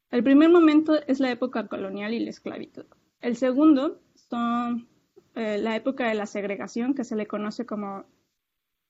El 0.09 0.23
primer 0.23 0.49
momento 0.49 0.95
es 1.07 1.19
la 1.19 1.31
época 1.31 1.67
colonial 1.67 2.13
y 2.13 2.19
la 2.19 2.29
esclavitud. 2.29 2.85
El 3.19 3.35
segundo 3.35 3.99
son 4.29 4.87
eh, 5.35 5.57
la 5.57 5.75
época 5.75 6.07
de 6.07 6.15
la 6.15 6.25
segregación, 6.25 6.93
que 6.93 7.03
se 7.03 7.15
le 7.15 7.27
conoce 7.27 7.65
como 7.65 8.05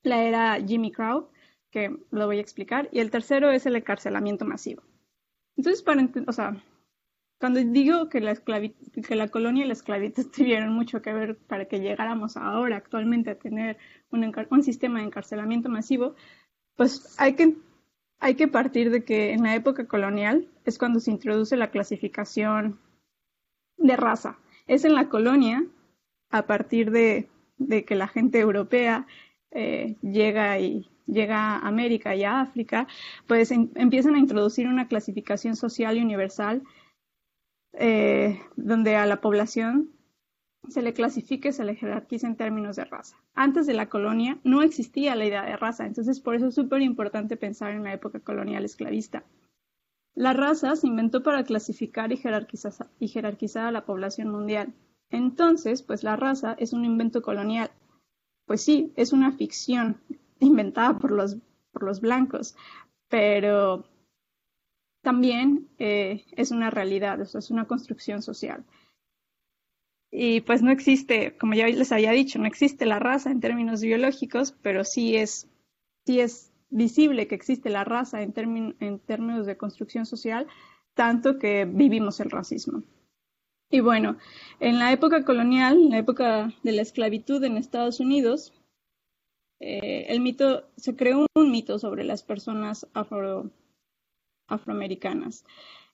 la 0.04 0.24
era 0.24 0.56
Jimmy 0.66 0.92
Crow, 0.92 1.30
que 1.72 1.96
lo 2.12 2.26
voy 2.28 2.38
a 2.38 2.42
explicar. 2.42 2.88
Y 2.92 3.00
el 3.00 3.12
tercero 3.12 3.50
es 3.50 3.66
el 3.66 3.76
encarcelamiento 3.76 4.46
masivo. 4.46 4.84
Entonces, 5.56 5.82
para 5.82 6.08
o 6.28 6.32
sea, 6.32 6.64
cuando 7.40 7.60
digo 7.64 8.10
que 8.10 8.20
la, 8.20 8.36
que 8.36 9.16
la 9.16 9.28
colonia 9.28 9.64
y 9.64 9.68
la 9.68 9.74
esclavitud 9.74 10.28
tuvieron 10.36 10.74
mucho 10.74 11.02
que 11.02 11.14
ver 11.14 11.38
para 11.38 11.66
que 11.66 11.80
llegáramos 11.80 12.38
ahora 12.38 12.78
actualmente 12.78 13.32
a 13.32 13.40
tener 13.40 13.78
un, 14.12 14.34
un 14.50 14.64
sistema 14.64 15.00
de 15.00 15.06
encarcelamiento 15.06 15.70
masivo, 15.70 16.16
pues 16.76 17.16
hay 17.20 17.34
que, 17.34 17.56
hay 18.20 18.36
que 18.36 18.48
partir 18.48 18.92
de 18.92 19.04
que 19.04 19.34
en 19.34 19.44
la 19.44 19.56
época 19.56 19.88
colonial 19.88 20.48
es 20.66 20.78
cuando 20.78 21.00
se 21.00 21.12
introduce 21.12 21.58
la 21.58 21.72
clasificación 21.72 22.80
de 23.78 23.96
raza. 23.96 24.40
Es 24.68 24.86
en 24.86 24.96
la 24.96 25.10
colonia, 25.10 25.66
a 26.30 26.46
partir 26.46 26.92
de, 26.92 27.30
que 27.86 27.96
la 27.96 28.08
gente 28.08 28.40
europea 28.40 29.08
eh, 29.52 29.96
llega 30.02 30.60
y 30.60 30.88
llega 31.08 31.56
a 31.56 31.68
América 31.68 32.16
y 32.16 32.24
a 32.24 32.42
África, 32.42 32.88
pues 33.28 33.52
em, 33.52 33.70
empiezan 33.76 34.16
a 34.16 34.20
introducir 34.20 34.68
una 34.68 34.88
clasificación 34.88 35.56
social 35.56 35.98
y 35.98 36.02
universal 36.02 36.62
eh, 37.80 38.42
donde 38.56 38.96
a 38.96 39.06
la 39.06 39.22
población 39.22 39.92
se 40.68 40.82
le 40.82 40.94
clasifique, 40.94 41.54
se 41.54 41.64
le 41.64 41.76
jerarquiza 41.76 42.28
en 42.28 42.36
términos 42.36 42.76
de 42.76 42.86
raza. 42.86 43.18
Antes 43.36 43.68
de 43.68 43.74
la 43.74 43.88
colonia 43.88 44.40
no 44.44 44.62
existía 44.62 45.16
la 45.16 45.26
idea 45.26 45.44
de 45.44 45.56
raza, 45.56 45.86
entonces 45.86 46.20
por 46.20 46.36
eso 46.36 46.48
es 46.48 46.56
súper 46.56 46.82
importante 46.82 47.38
pensar 47.38 47.72
en 47.72 47.84
la 47.84 47.94
época 47.94 48.20
colonial 48.20 48.66
esclavista. 48.66 49.24
La 50.16 50.34
raza 50.34 50.76
se 50.76 50.88
inventó 50.88 51.22
para 51.22 51.44
clasificar 51.44 52.12
y 52.12 52.18
jerarquizar, 52.18 53.68
a 53.68 53.72
la 53.72 53.86
población 53.86 54.30
mundial. 54.30 54.74
Entonces, 55.12 55.84
pues 55.84 56.04
la 56.04 56.16
raza 56.16 56.56
es 56.58 56.74
un 56.74 56.84
invento 56.84 57.22
colonial. 57.22 57.70
Pues 58.48 58.64
sí, 58.64 58.92
es 58.96 59.14
una 59.14 59.32
ficción 59.32 60.02
inventada 60.40 60.98
por 60.98 61.12
los 61.12 62.02
blancos, 62.02 62.56
pero 63.10 63.86
también 65.08 65.70
eh, 65.80 66.26
es 66.34 66.52
una 66.52 66.70
realidad, 66.70 67.22
es 67.22 67.50
una 67.50 67.64
construcción 67.64 68.22
social. 68.22 68.66
Y 70.12 70.42
pues 70.42 70.62
no 70.62 70.70
existe, 70.70 71.38
como 71.38 71.54
ya 71.54 71.66
les 71.68 71.94
había 71.94 72.12
dicho, 72.12 72.40
no 72.40 72.46
existe 72.46 72.86
la 72.86 73.00
raza 73.00 73.32
en 73.32 73.40
términos 73.40 73.82
biológicos, 73.82 74.52
pero 74.62 74.84
sí 74.84 75.16
es, 75.16 75.48
sí 76.06 76.20
es 76.20 76.52
visible 76.70 77.26
que 77.30 77.36
existe 77.36 77.70
la 77.70 77.86
raza 77.86 78.22
en, 78.22 78.76
en 78.82 79.00
términos 79.00 79.46
de 79.46 79.56
construcción 79.56 80.06
social, 80.06 80.46
tanto 80.94 81.40
que 81.40 81.64
vivimos 81.64 82.20
el 82.20 82.30
racismo. 82.30 82.84
Y 83.70 83.80
bueno, 83.80 84.18
en 84.60 84.78
la 84.78 84.92
época 84.92 85.24
colonial, 85.24 85.78
en 85.84 85.92
la 85.92 86.00
época 86.00 86.54
de 86.64 86.74
la 86.74 86.82
esclavitud 86.82 87.42
en 87.46 87.56
Estados 87.56 88.02
Unidos, 88.02 88.54
eh, 89.62 90.08
el 90.10 90.20
mito, 90.20 90.68
se 90.76 90.98
creó 90.98 91.26
un 91.34 91.50
mito 91.50 91.80
sobre 91.80 92.04
las 92.04 92.24
personas 92.24 92.86
afro, 92.94 93.52
afroamericanas. 94.48 95.46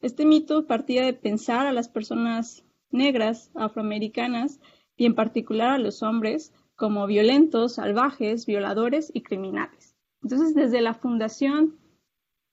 Este 0.01 0.25
mito 0.25 0.67
partía 0.67 1.05
de 1.05 1.13
pensar 1.13 1.65
a 1.65 1.73
las 1.73 1.89
personas 1.89 2.63
negras 2.91 3.51
afroamericanas 3.55 4.59
y 4.95 5.05
en 5.05 5.15
particular 5.15 5.71
a 5.71 5.77
los 5.77 6.03
hombres 6.03 6.53
como 6.75 7.07
violentos, 7.07 7.75
salvajes, 7.75 8.45
violadores 8.45 9.11
y 9.13 9.21
criminales. 9.21 9.95
Entonces, 10.21 10.55
desde 10.55 10.81
la 10.81 10.93
fundación, 10.93 11.79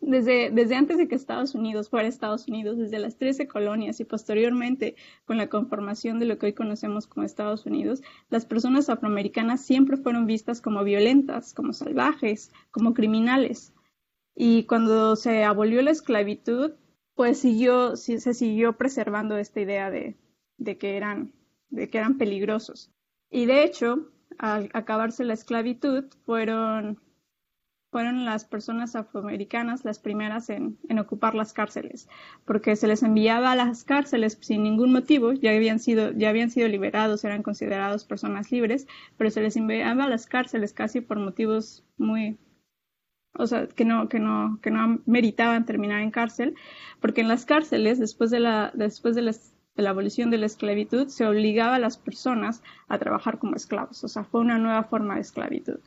desde, 0.00 0.50
desde 0.50 0.76
antes 0.76 0.99
de 0.99 1.09
que 1.09 1.14
Estados 1.14 1.54
Unidos 1.54 1.90
fuera 1.90 2.09
Estados 2.09 2.49
Unidos, 2.49 2.78
desde 2.78 2.99
las 2.99 3.16
13 3.16 3.47
colonias 3.49 4.00
y 4.00 4.04
posteriormente 4.04 4.97
con 5.25 5.37
la 5.37 5.49
conformación 5.49 6.19
de 6.19 6.26
lo 6.26 6.38
que 6.38 6.47
hoy 6.47 6.52
conocemos 6.52 7.07
como 7.07 7.26
Estados 7.26 7.66
Unidos, 7.66 8.02
las 8.28 8.47
personas 8.47 8.88
afroamericanas 8.88 9.64
siempre 9.64 9.97
fueron 9.97 10.26
vistas 10.26 10.61
como 10.61 10.85
violentas, 10.85 11.52
como 11.52 11.73
salvajes, 11.73 12.50
como 12.71 12.95
criminales. 12.95 13.73
Y 14.42 14.64
cuando 14.64 15.16
se 15.16 15.44
abolió 15.44 15.82
la 15.82 15.90
esclavitud, 15.90 16.73
pues 17.14 17.40
siguió, 17.40 17.94
se 17.97 18.32
siguió 18.32 18.73
preservando 18.78 19.37
esta 19.37 19.61
idea 19.61 19.90
de, 19.90 20.16
que 20.78 20.97
eran, 20.97 21.35
de 21.68 21.90
que 21.90 21.99
eran 21.99 22.16
peligrosos. 22.16 22.90
Y 23.30 23.44
de 23.44 23.64
hecho, 23.64 24.11
al 24.38 24.70
acabarse 24.73 25.25
la 25.25 25.35
esclavitud, 25.35 26.06
fueron, 26.25 27.02
fueron 27.90 28.25
las 28.25 28.47
personas 28.47 28.97
afroamericanas 28.97 29.85
las 29.85 29.99
primeras 29.99 30.49
en, 30.49 30.78
en, 30.88 30.99
ocupar 30.99 31.35
las 31.35 31.52
cárceles, 31.52 32.09
porque 32.47 32.76
se 32.76 32.88
les 32.88 33.02
enviaba 33.02 33.52
a 33.52 33.56
las 33.56 33.85
cárceles 33.85 34.38
sin 34.40 34.62
ningún 34.62 34.90
motivo, 34.90 35.35
ya 35.35 35.50
habían 35.50 35.80
sido, 35.80 36.12
ya 36.12 36.30
habían 36.30 36.50
sido 36.50 36.66
liberados, 36.66 37.25
eran 37.25 37.42
considerados 37.42 38.06
personas 38.06 38.50
libres, 38.50 38.87
pero 39.18 39.30
se 39.30 39.42
les 39.42 39.56
enviaba 39.56 40.04
a 40.04 40.09
las 40.09 40.26
cárceles 40.26 40.73
casi 40.73 41.02
por 41.02 41.18
motivos 41.18 41.85
muy, 41.99 42.38
o 43.34 43.46
sea, 43.46 43.66
que 43.68 43.84
no, 43.84 44.08
que 44.08 44.18
no, 44.18 44.58
que 44.62 44.70
no 44.70 45.00
meritaban 45.06 45.64
terminar 45.64 46.00
en 46.00 46.10
cárcel, 46.10 46.54
porque 47.00 47.20
en 47.20 47.28
las 47.28 47.44
cárceles, 47.44 47.99
después 47.99 48.30
de 48.30 48.40
la, 48.40 48.72
después 48.75 49.14
de 49.14 49.22
la, 49.22 49.34
abolición 49.88 50.30
de 50.30 50.38
la 50.38 50.46
esclavitud, 50.46 51.08
se 51.08 51.26
obligaba 51.26 51.76
a 51.76 51.78
las 51.78 51.96
personas 51.96 52.62
a 52.88 52.99
trabajar 52.99 53.38
como 53.38 53.56
esclavos, 53.56 54.04
o 54.04 54.08
sea, 54.08 54.25
fue 54.25 54.40
una 54.40 54.58
nueva 54.58 54.84
forma 54.84 55.14
de 55.14 55.22
esclavitud. 55.22 55.80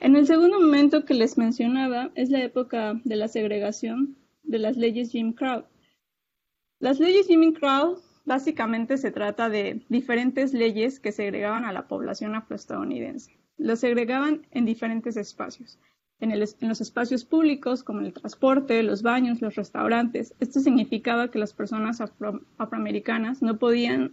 En 0.00 0.16
el 0.16 0.26
segundo 0.26 0.60
momento 0.60 1.04
que 1.04 1.14
les 1.14 1.38
mencionaba 1.38 2.10
es 2.14 2.30
la 2.30 2.42
época 2.42 3.00
de 3.04 3.16
la 3.16 3.28
segregación 3.28 4.16
de 4.42 4.58
las 4.58 4.76
leyes 4.76 5.12
Jim 5.12 5.32
Crow. 5.32 5.64
Las 6.80 6.98
leyes 6.98 7.28
Jim 7.28 7.52
Crow 7.52 8.00
básicamente 8.24 8.96
se 8.96 9.12
trata 9.12 9.48
de 9.48 9.84
diferentes 9.88 10.52
leyes 10.52 10.98
que 10.98 11.12
segregaban 11.12 11.64
a 11.64 11.72
la 11.72 11.86
población 11.86 12.34
afroestadounidense. 12.34 13.38
Los 13.56 13.78
segregaban 13.78 14.46
en 14.50 14.64
diferentes 14.64 15.16
espacios 15.16 15.78
en, 16.32 16.68
los 16.68 16.80
espacios 16.80 17.24
públicos 17.24 17.82
como 17.82 18.00
el 18.00 18.12
transporte, 18.12 18.82
los 18.82 19.02
baños, 19.02 19.40
los 19.40 19.54
restaurantes. 19.54 20.34
Esto 20.40 20.60
significaba 20.60 21.30
que 21.30 21.38
las 21.38 21.52
personas 21.52 22.00
afroamericanas 22.58 23.42
no 23.42 23.58
podían 23.58 24.12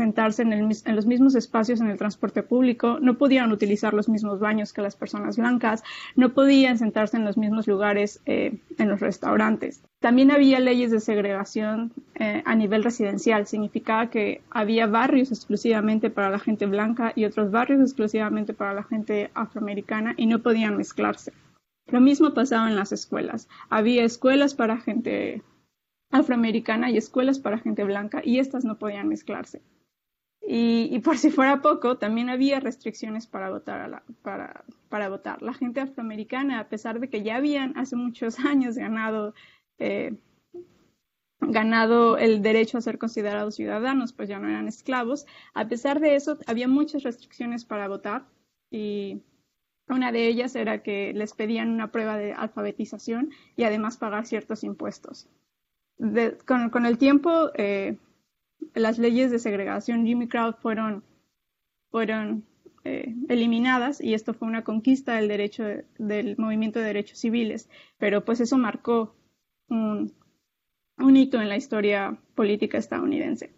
sentarse 0.00 0.42
en, 0.42 0.96
los 0.96 1.06
mismos 1.06 1.34
espacios 1.34 1.80
en 1.82 1.88
el 1.88 1.98
transporte 1.98 2.42
público, 2.42 2.98
no 3.00 3.18
podían 3.18 3.52
utilizar 3.52 3.92
los 3.92 4.08
mismos 4.08 4.40
baños 4.40 4.72
que 4.72 4.80
las 4.80 4.96
personas 4.96 5.36
blancas, 5.36 5.82
no 6.16 6.32
podían 6.32 6.78
sentarse 6.78 7.18
en 7.18 7.26
los 7.26 7.36
mismos 7.36 7.66
lugares 7.66 8.22
eh, 8.24 8.58
en 8.78 8.88
los 8.88 9.00
restaurantes. 9.00 9.82
También 10.00 10.30
había 10.30 10.58
leyes 10.58 10.90
de 10.90 11.00
segregación 11.00 11.92
eh, 12.14 12.42
a 12.46 12.54
nivel 12.54 12.82
residencial, 12.82 13.46
significaba 13.46 14.08
que 14.08 14.40
había 14.50 14.86
barrios 14.86 15.32
exclusivamente 15.32 16.08
para 16.08 16.30
la 16.30 16.38
gente 16.38 16.64
blanca 16.64 17.12
y 17.14 17.26
otros 17.26 17.50
barrios 17.50 17.82
exclusivamente 17.82 18.54
para 18.54 18.72
la 18.72 18.84
gente 18.84 19.30
afroamericana 19.34 20.14
y 20.16 20.24
no 20.24 20.38
podían 20.38 20.78
mezclarse. 20.78 21.32
Lo 21.90 22.00
mismo 22.00 22.34
pasaba 22.34 22.68
en 22.68 22.76
las 22.76 22.92
escuelas. 22.92 23.48
Había 23.68 24.04
escuelas 24.04 24.54
para 24.54 24.78
gente 24.78 25.42
afroamericana 26.10 26.90
y 26.90 26.96
escuelas 26.96 27.38
para 27.38 27.58
gente 27.58 27.84
blanca 27.84 28.20
y 28.24 28.38
estas 28.38 28.64
no 28.64 28.78
podían 28.78 29.08
mezclarse. 29.08 29.62
Y, 30.42 30.98
por 31.00 31.18
si 31.18 31.30
fuera 31.30 31.60
poco, 31.60 31.98
también 31.98 32.28
había 32.28 32.58
restricciones 32.58 33.26
para 33.26 33.50
votar, 33.50 33.80
a 33.82 33.88
la, 33.88 35.54
gente 35.54 35.80
afroamericana, 35.80 36.58
a 36.58 36.68
pesar 36.68 36.98
de 36.98 37.08
que 37.08 37.22
ya 37.22 37.36
habían 37.36 37.78
hace 37.78 37.94
muchos 37.94 38.38
años 38.44 38.76
ganado, 38.76 39.34
eh, 39.78 40.16
ganado 41.40 42.18
el 42.18 42.42
derecho 42.42 42.78
a 42.78 42.80
ser 42.80 42.98
considerados 42.98 43.54
ciudadanos, 43.54 44.12
pues 44.12 44.28
ya 44.28 44.40
no 44.40 44.48
eran 44.48 44.66
esclavos, 44.66 45.26
a 45.54 45.68
pesar 45.68 46.00
de 46.00 46.16
eso, 46.16 46.38
había 46.46 46.66
muchas 46.66 47.04
restricciones 47.04 47.64
para 47.64 47.86
votar 47.86 48.26
una 49.90 50.12
de 50.12 50.26
ellas 50.26 50.54
era 50.56 50.82
que 50.82 51.12
les 51.12 51.34
pedían 51.34 51.70
una 51.70 51.90
prueba 51.90 52.16
de 52.16 52.32
alfabetización 52.32 53.30
y 53.56 53.64
además 53.64 53.96
pagar 53.96 54.26
ciertos 54.26 54.64
impuestos. 54.64 55.28
con, 56.46 56.86
el 56.86 56.98
tiempo, 56.98 57.50
eh, 57.54 57.96
las 58.74 58.98
leyes 58.98 59.30
de 59.30 59.38
segregación 59.38 60.06
Jimmy 60.06 60.28
Crow 60.28 60.54
fueron, 60.54 61.02
fueron 61.90 62.44
eh, 62.84 63.14
eliminadas 63.28 64.00
y 64.00 64.14
esto 64.14 64.32
fue 64.32 64.48
una 64.48 64.64
conquista 64.64 65.14
del 65.14 65.28
derecho 65.28 65.64
del 65.98 66.36
movimiento 66.38 66.78
de 66.78 66.86
derechos 66.86 67.18
civiles, 67.18 67.68
pero 67.98 68.24
pues 68.24 68.40
eso 68.40 68.56
marcó 68.56 69.14
un, 69.68 70.14
hito 71.14 71.40
en 71.40 71.48
la 71.48 71.56
historia 71.56 72.18
política 72.34 72.78
estadounidense. 72.78 73.52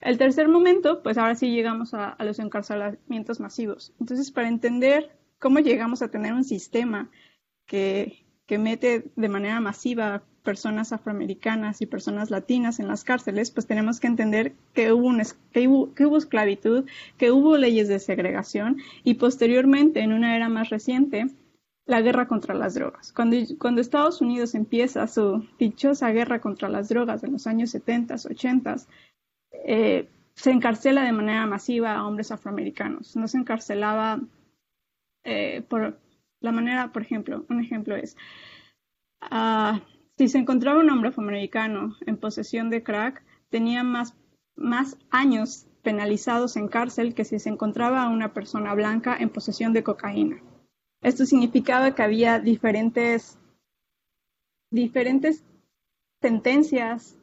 El 0.00 0.18
tercer 0.18 0.48
momento, 0.48 1.02
pues 1.02 1.16
ahora 1.16 1.34
sí 1.34 1.50
llegamos 1.50 1.94
a 1.94 2.16
los 2.24 2.38
encarcelamientos 2.38 3.40
masivos. 3.40 3.94
Entonces, 3.98 4.30
para 4.30 4.48
entender 4.48 5.10
cómo 5.38 5.58
llegamos 5.60 6.02
a 6.02 6.08
tener 6.08 6.32
un 6.32 6.44
sistema 6.44 7.10
que, 7.66 8.24
que 8.46 8.58
mete 8.58 9.10
de 9.16 9.28
manera 9.28 9.60
masiva 9.60 10.22
personas 10.44 10.92
afroamericanas 10.92 11.80
y 11.80 11.86
personas 11.86 12.30
latinas 12.30 12.78
en 12.78 12.86
las 12.86 13.02
cárceles, 13.02 13.50
pues 13.50 13.66
tenemos 13.66 13.98
que 13.98 14.06
entender 14.06 14.52
que 14.74 14.92
hubo, 14.92 15.10
que 15.52 15.66
hubo, 16.06 16.18
esclavitud, 16.18 16.84
que 17.16 17.32
hubo 17.32 17.56
leyes 17.56 17.88
de 17.88 17.98
segregación 17.98 18.76
y 19.02 19.14
posteriormente, 19.14 20.00
en 20.00 20.12
una 20.12 20.36
era 20.36 20.48
más 20.48 20.68
reciente, 20.68 21.26
la 21.86 22.00
guerra 22.02 22.28
contra 22.28 22.54
las 22.54 22.74
drogas. 22.74 23.12
Cuando, 23.12 23.36
cuando, 23.58 23.80
Estados 23.80 24.20
Unidos 24.20 24.54
empieza 24.54 25.06
su 25.06 25.46
dichosa 25.58 26.10
guerra 26.12 26.40
contra 26.40 26.68
las 26.68 26.88
drogas 26.88 27.24
en 27.24 27.32
los 27.32 27.46
años 27.46 27.70
70, 27.70 28.14
80, 28.14 28.76
eh, 29.66 30.08
se 30.34 30.50
encarcela 30.50 31.04
de 31.04 31.12
manera 31.12 31.46
masiva 31.46 31.94
a 31.94 32.06
hombres 32.06 32.30
afroamericanos. 32.30 33.16
No 33.16 33.28
se 33.28 33.38
encarcelaba 33.38 34.20
eh, 35.24 35.62
por 35.68 35.98
la 36.40 36.52
manera, 36.52 36.92
por 36.92 37.02
ejemplo, 37.02 37.44
un 37.48 37.60
ejemplo 37.60 37.96
es, 37.96 38.16
uh, 39.22 39.78
si 40.16 40.28
se 40.28 40.38
encontraba 40.38 40.80
un 40.80 40.90
hombre 40.90 41.08
afroamericano 41.08 41.96
en 42.06 42.16
posesión 42.16 42.70
de 42.70 42.82
crack, 42.82 43.24
tenía 43.48 43.82
más, 43.82 44.14
más 44.54 44.96
años 45.10 45.66
penalizados 45.82 46.56
en 46.56 46.68
cárcel 46.68 47.14
que 47.14 47.24
si 47.24 47.38
se 47.38 47.48
encontraba 47.48 48.02
a 48.02 48.08
una 48.08 48.32
persona 48.32 48.74
blanca 48.74 49.16
en 49.18 49.30
posesión 49.30 49.72
de 49.72 49.82
cocaína. 49.82 50.42
Esto 51.02 51.26
significaba 51.26 51.94
que 51.94 52.02
había 52.02 52.38
diferentes, 52.38 53.38
diferentes 54.70 55.44
sentencias 56.20 57.18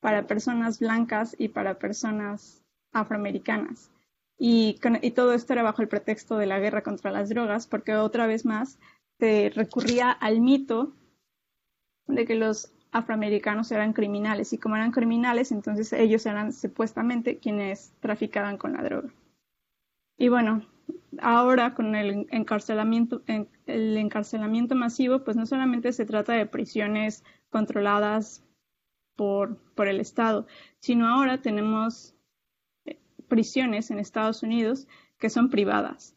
para 0.00 0.26
personas 0.26 0.80
blancas 0.80 1.36
y 1.38 1.48
para 1.48 1.78
personas 1.78 2.64
afroamericanas. 2.92 3.90
Y, 4.42 4.80
y, 5.02 5.10
todo 5.10 5.34
esto 5.34 5.52
era 5.52 5.62
bajo 5.62 5.82
el 5.82 5.88
pretexto 5.88 6.38
de 6.38 6.46
la 6.46 6.58
guerra 6.58 6.82
contra 6.82 7.12
las 7.12 7.28
drogas, 7.28 7.66
porque 7.66 7.94
otra 7.94 8.26
vez 8.26 8.46
más 8.46 8.78
se 9.18 9.52
recurría 9.54 10.10
al 10.10 10.40
mito 10.40 10.94
de 12.06 12.24
que 12.24 12.36
los 12.36 12.72
afroamericanos 12.90 13.70
eran 13.70 13.92
criminales 13.92 14.54
y 14.54 14.58
como 14.58 14.76
eran 14.76 14.92
criminales, 14.92 15.52
entonces 15.52 15.92
ellos 15.92 16.24
eran 16.24 16.54
supuestamente 16.54 17.38
quienes 17.38 17.92
traficaban 18.00 18.56
con 18.56 18.72
la 18.72 18.82
droga. 18.82 19.10
Y 20.16 20.30
bueno, 20.30 20.66
ahora 21.20 21.74
con 21.74 21.94
el 21.94 22.26
encarcelamiento, 22.30 23.22
el 23.26 23.96
encarcelamiento 23.98 24.74
masivo, 24.74 25.22
pues 25.22 25.36
no 25.36 25.44
solamente 25.44 25.92
se 25.92 26.06
trata 26.06 26.32
de 26.32 26.46
prisiones 26.46 27.24
controladas 27.50 28.42
por, 29.16 29.58
por 29.74 29.86
el 29.86 30.00
Estado, 30.00 30.46
sino 30.78 31.06
ahora 31.06 31.42
tenemos 31.42 32.14
prisiones 33.30 33.90
en 33.90 33.98
Estados 33.98 34.42
Unidos 34.42 34.86
que 35.18 35.30
son 35.30 35.48
privadas, 35.48 36.14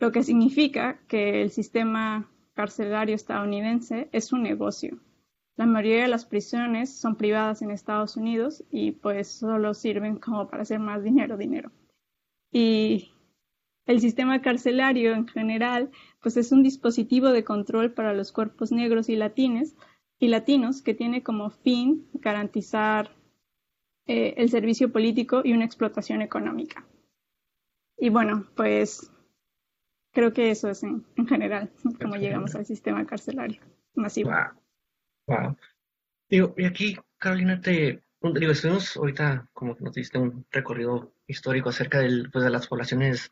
lo 0.00 0.10
que 0.10 0.22
significa 0.22 0.98
que 1.06 1.42
el 1.42 1.50
sistema 1.50 2.30
carcelario 2.54 3.14
estadounidense 3.14 4.08
es 4.12 4.32
un 4.32 4.42
negocio. 4.42 4.98
La 5.56 5.66
mayoría 5.66 6.02
de 6.02 6.08
las 6.08 6.24
prisiones 6.24 6.98
son 6.98 7.16
privadas 7.16 7.60
en 7.60 7.70
Estados 7.70 8.16
Unidos 8.16 8.64
y 8.70 8.92
pues 8.92 9.28
solo 9.28 9.74
sirven 9.74 10.16
como 10.16 10.48
para 10.48 10.62
hacer 10.62 10.78
más 10.78 11.04
dinero, 11.04 11.36
dinero. 11.36 11.70
Y 12.50 13.10
el 13.84 14.00
sistema 14.00 14.40
carcelario 14.40 15.12
en 15.12 15.28
general 15.28 15.90
pues 16.22 16.36
es 16.36 16.52
un 16.52 16.62
dispositivo 16.62 17.28
de 17.28 17.44
control 17.44 17.92
para 17.92 18.14
los 18.14 18.32
cuerpos 18.32 18.72
negros 18.72 19.08
y 19.08 19.16
latines 19.16 19.76
y 20.18 20.28
latinos 20.28 20.82
que 20.82 20.94
tiene 20.94 21.22
como 21.22 21.50
fin 21.50 22.08
garantizar 22.14 23.10
eh, 24.06 24.34
el 24.36 24.50
servicio 24.50 24.92
político 24.92 25.42
y 25.44 25.52
una 25.52 25.64
explotación 25.64 26.22
económica. 26.22 26.86
Y 27.96 28.08
bueno, 28.10 28.46
pues 28.56 29.12
Creo 30.12 30.32
que 30.32 30.50
eso 30.50 30.68
es 30.68 30.82
en, 30.82 31.04
general 31.26 31.70
como 32.00 32.16
llegamos 32.16 32.54
al 32.54 32.66
sistema 32.66 33.06
carcelario 33.06 33.60
masivo. 33.94 34.30
Wow. 35.26 35.56
Digo, 36.28 36.54
y 36.56 36.64
aquí, 36.64 36.98
Carolina, 37.18 37.60
te 37.60 38.02
digo, 38.20 38.52
estuvimos 38.52 38.96
ahorita 38.96 39.48
como 39.52 39.74
que 39.74 39.84
nos 39.84 39.94
diste 39.94 40.18
un 40.18 40.46
recorrido 40.50 41.14
histórico 41.26 41.70
acerca 41.70 42.00
del, 42.00 42.30
pues, 42.30 42.44
de 42.44 42.50
las 42.50 42.66
poblaciones 42.66 43.30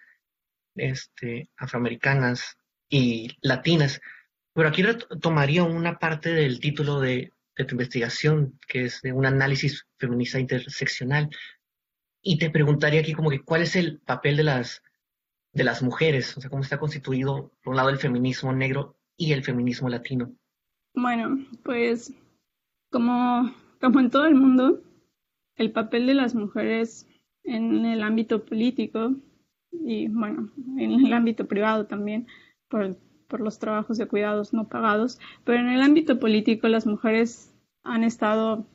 este, 0.74 1.50
afroamericanas 1.56 2.56
y 2.88 3.36
latinas, 3.42 4.00
pero 4.54 4.68
aquí 4.68 4.82
tomaría 5.20 5.64
una 5.64 5.98
parte 5.98 6.32
del 6.32 6.60
título 6.60 7.00
de, 7.00 7.32
de 7.60 7.66
tu 7.66 7.74
investigación, 7.74 8.58
que 8.66 8.84
es 8.84 9.00
de 9.02 9.12
un 9.12 9.26
análisis 9.26 9.86
feminista 9.98 10.38
interseccional, 10.38 11.30
y 12.22 12.38
te 12.38 12.50
preguntaría 12.50 13.00
aquí 13.00 13.14
como 13.14 13.30
que 13.30 13.42
cuál 13.42 13.62
es 13.62 13.76
el 13.76 14.00
papel 14.00 14.36
de 14.36 14.44
las 14.44 14.82
de 15.52 15.64
las 15.64 15.82
mujeres, 15.82 16.36
o 16.36 16.40
sea, 16.40 16.50
cómo 16.50 16.62
está 16.62 16.78
constituido, 16.78 17.52
por 17.62 17.72
un 17.72 17.76
lado, 17.76 17.88
el 17.88 17.98
feminismo 17.98 18.52
negro 18.52 18.96
y 19.16 19.32
el 19.32 19.42
feminismo 19.42 19.88
latino. 19.88 20.32
Bueno, 20.94 21.44
pues 21.64 22.14
como, 22.90 23.52
como 23.80 24.00
en 24.00 24.10
todo 24.10 24.26
el 24.26 24.34
mundo, 24.34 24.82
el 25.56 25.72
papel 25.72 26.06
de 26.06 26.14
las 26.14 26.34
mujeres 26.34 27.08
en 27.44 27.84
el 27.84 28.02
ámbito 28.02 28.44
político 28.44 29.16
y, 29.72 30.08
bueno, 30.08 30.50
en 30.78 31.04
el 31.04 31.12
ámbito 31.12 31.46
privado 31.46 31.86
también, 31.86 32.26
por, 32.68 32.96
por 33.28 33.40
los 33.40 33.58
trabajos 33.58 33.98
de 33.98 34.06
cuidados 34.06 34.52
no 34.52 34.68
pagados, 34.68 35.18
pero 35.44 35.58
en 35.58 35.68
el 35.68 35.82
ámbito 35.82 36.18
político 36.18 36.68
las 36.68 36.86
mujeres 36.86 37.49
han 37.82 38.04
estado 38.04 38.66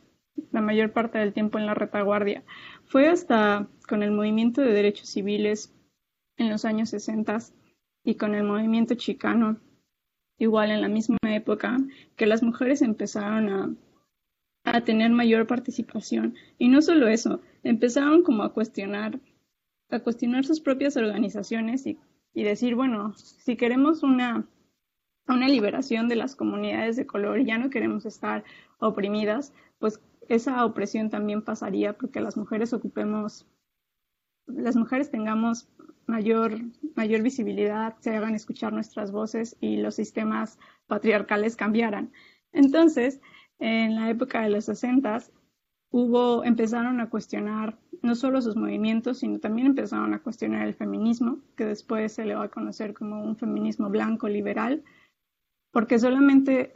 la 0.51 0.61
mayor 0.61 0.91
parte 0.91 1.17
del 1.17 1.33
tiempo 1.33 1.57
en 1.57 1.65
la 1.65 1.73
retaguardia. 1.73 2.43
Fue 2.85 3.07
hasta 3.07 3.67
con 3.87 4.03
el 4.03 4.11
movimiento 4.11 4.61
de 4.61 4.73
derechos 4.73 5.09
civiles 5.09 5.73
en 6.37 6.49
los 6.49 6.65
años 6.65 6.89
60 6.89 7.37
y 8.03 8.15
con 8.15 8.35
el 8.35 8.43
movimiento 8.43 8.95
chicano, 8.95 9.57
igual 10.37 10.71
en 10.71 10.81
la 10.81 10.87
misma 10.87 11.17
época, 11.23 11.77
que 12.15 12.25
las 12.25 12.43
mujeres 12.43 12.81
empezaron 12.81 13.49
a, 13.49 13.75
a 14.65 14.81
tener 14.81 15.11
mayor 15.11 15.47
participación. 15.47 16.35
Y 16.57 16.67
no 16.67 16.81
solo 16.81 17.07
eso, 17.07 17.41
empezaron 17.63 18.23
como 18.23 18.43
a 18.43 18.53
cuestionar, 18.53 19.19
a 19.89 19.99
cuestionar 19.99 20.45
sus 20.45 20.59
propias 20.59 20.97
organizaciones 20.97 21.85
y, 21.87 21.97
y 22.33 22.43
decir, 22.43 22.75
bueno, 22.75 23.13
si 23.15 23.55
queremos 23.55 24.03
una, 24.03 24.45
una 25.27 25.47
liberación 25.47 26.07
de 26.07 26.15
las 26.15 26.35
comunidades 26.35 26.95
de 26.95 27.05
color 27.05 27.39
y 27.39 27.45
ya 27.45 27.57
no 27.57 27.69
queremos 27.69 28.05
estar 28.05 28.43
oprimidas, 28.79 29.53
pues 29.79 30.01
esa 30.27 30.65
opresión 30.65 31.09
también 31.09 31.41
pasaría 31.41 31.93
porque 31.93 32.21
las 32.21 32.37
mujeres 32.37 32.73
ocupemos, 32.73 33.47
las 34.47 34.75
mujeres 34.75 35.11
tengamos 35.11 35.67
mayor, 36.07 36.59
mayor 36.95 37.21
visibilidad, 37.21 37.95
se 37.99 38.15
hagan 38.15 38.35
escuchar 38.35 38.73
nuestras 38.73 39.11
voces 39.11 39.57
y 39.59 39.77
los 39.77 39.95
sistemas 39.95 40.59
patriarcales 40.87 41.55
cambiaran. 41.55 42.11
Entonces, 42.51 43.21
en 43.59 43.95
la 43.95 44.09
época 44.09 44.41
de 44.41 44.49
los 44.49 44.65
60 44.65 45.23
hubo, 45.89 46.43
empezaron 46.43 46.99
a 46.99 47.09
cuestionar 47.09 47.77
no 48.01 48.15
solo 48.15 48.41
sus 48.41 48.55
movimientos, 48.55 49.19
sino 49.19 49.39
también 49.39 49.67
empezaron 49.67 50.13
a 50.13 50.21
cuestionar 50.21 50.67
el 50.67 50.73
feminismo, 50.73 51.39
que 51.55 51.65
después 51.65 52.13
se 52.13 52.25
le 52.25 52.35
va 52.35 52.45
a 52.45 52.49
conocer 52.49 52.93
como 52.93 53.23
un 53.23 53.35
feminismo 53.35 53.89
blanco 53.89 54.27
liberal, 54.27 54.83
porque 55.75 55.99
solamente 55.99 56.71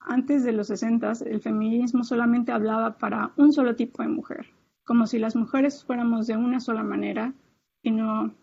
antes 0.00 0.42
de 0.42 0.50
los 0.50 0.66
60 0.66 1.12
el 1.24 1.40
feminismo 1.40 2.02
solamente 2.02 2.50
hablaba 2.50 2.98
para 2.98 3.30
un 3.36 3.52
solo 3.52 3.76
tipo 3.76 4.02
de 4.02 4.08
mujer, 4.08 4.46
como 4.84 5.06
si 5.06 5.20
las 5.20 5.36
mujeres 5.36 5.84
fuéramos 5.84 6.26
de 6.26 6.36
una 6.36 6.58
sola 6.58 6.82
manera 6.82 7.32
y 7.80 7.92
no 7.92 8.34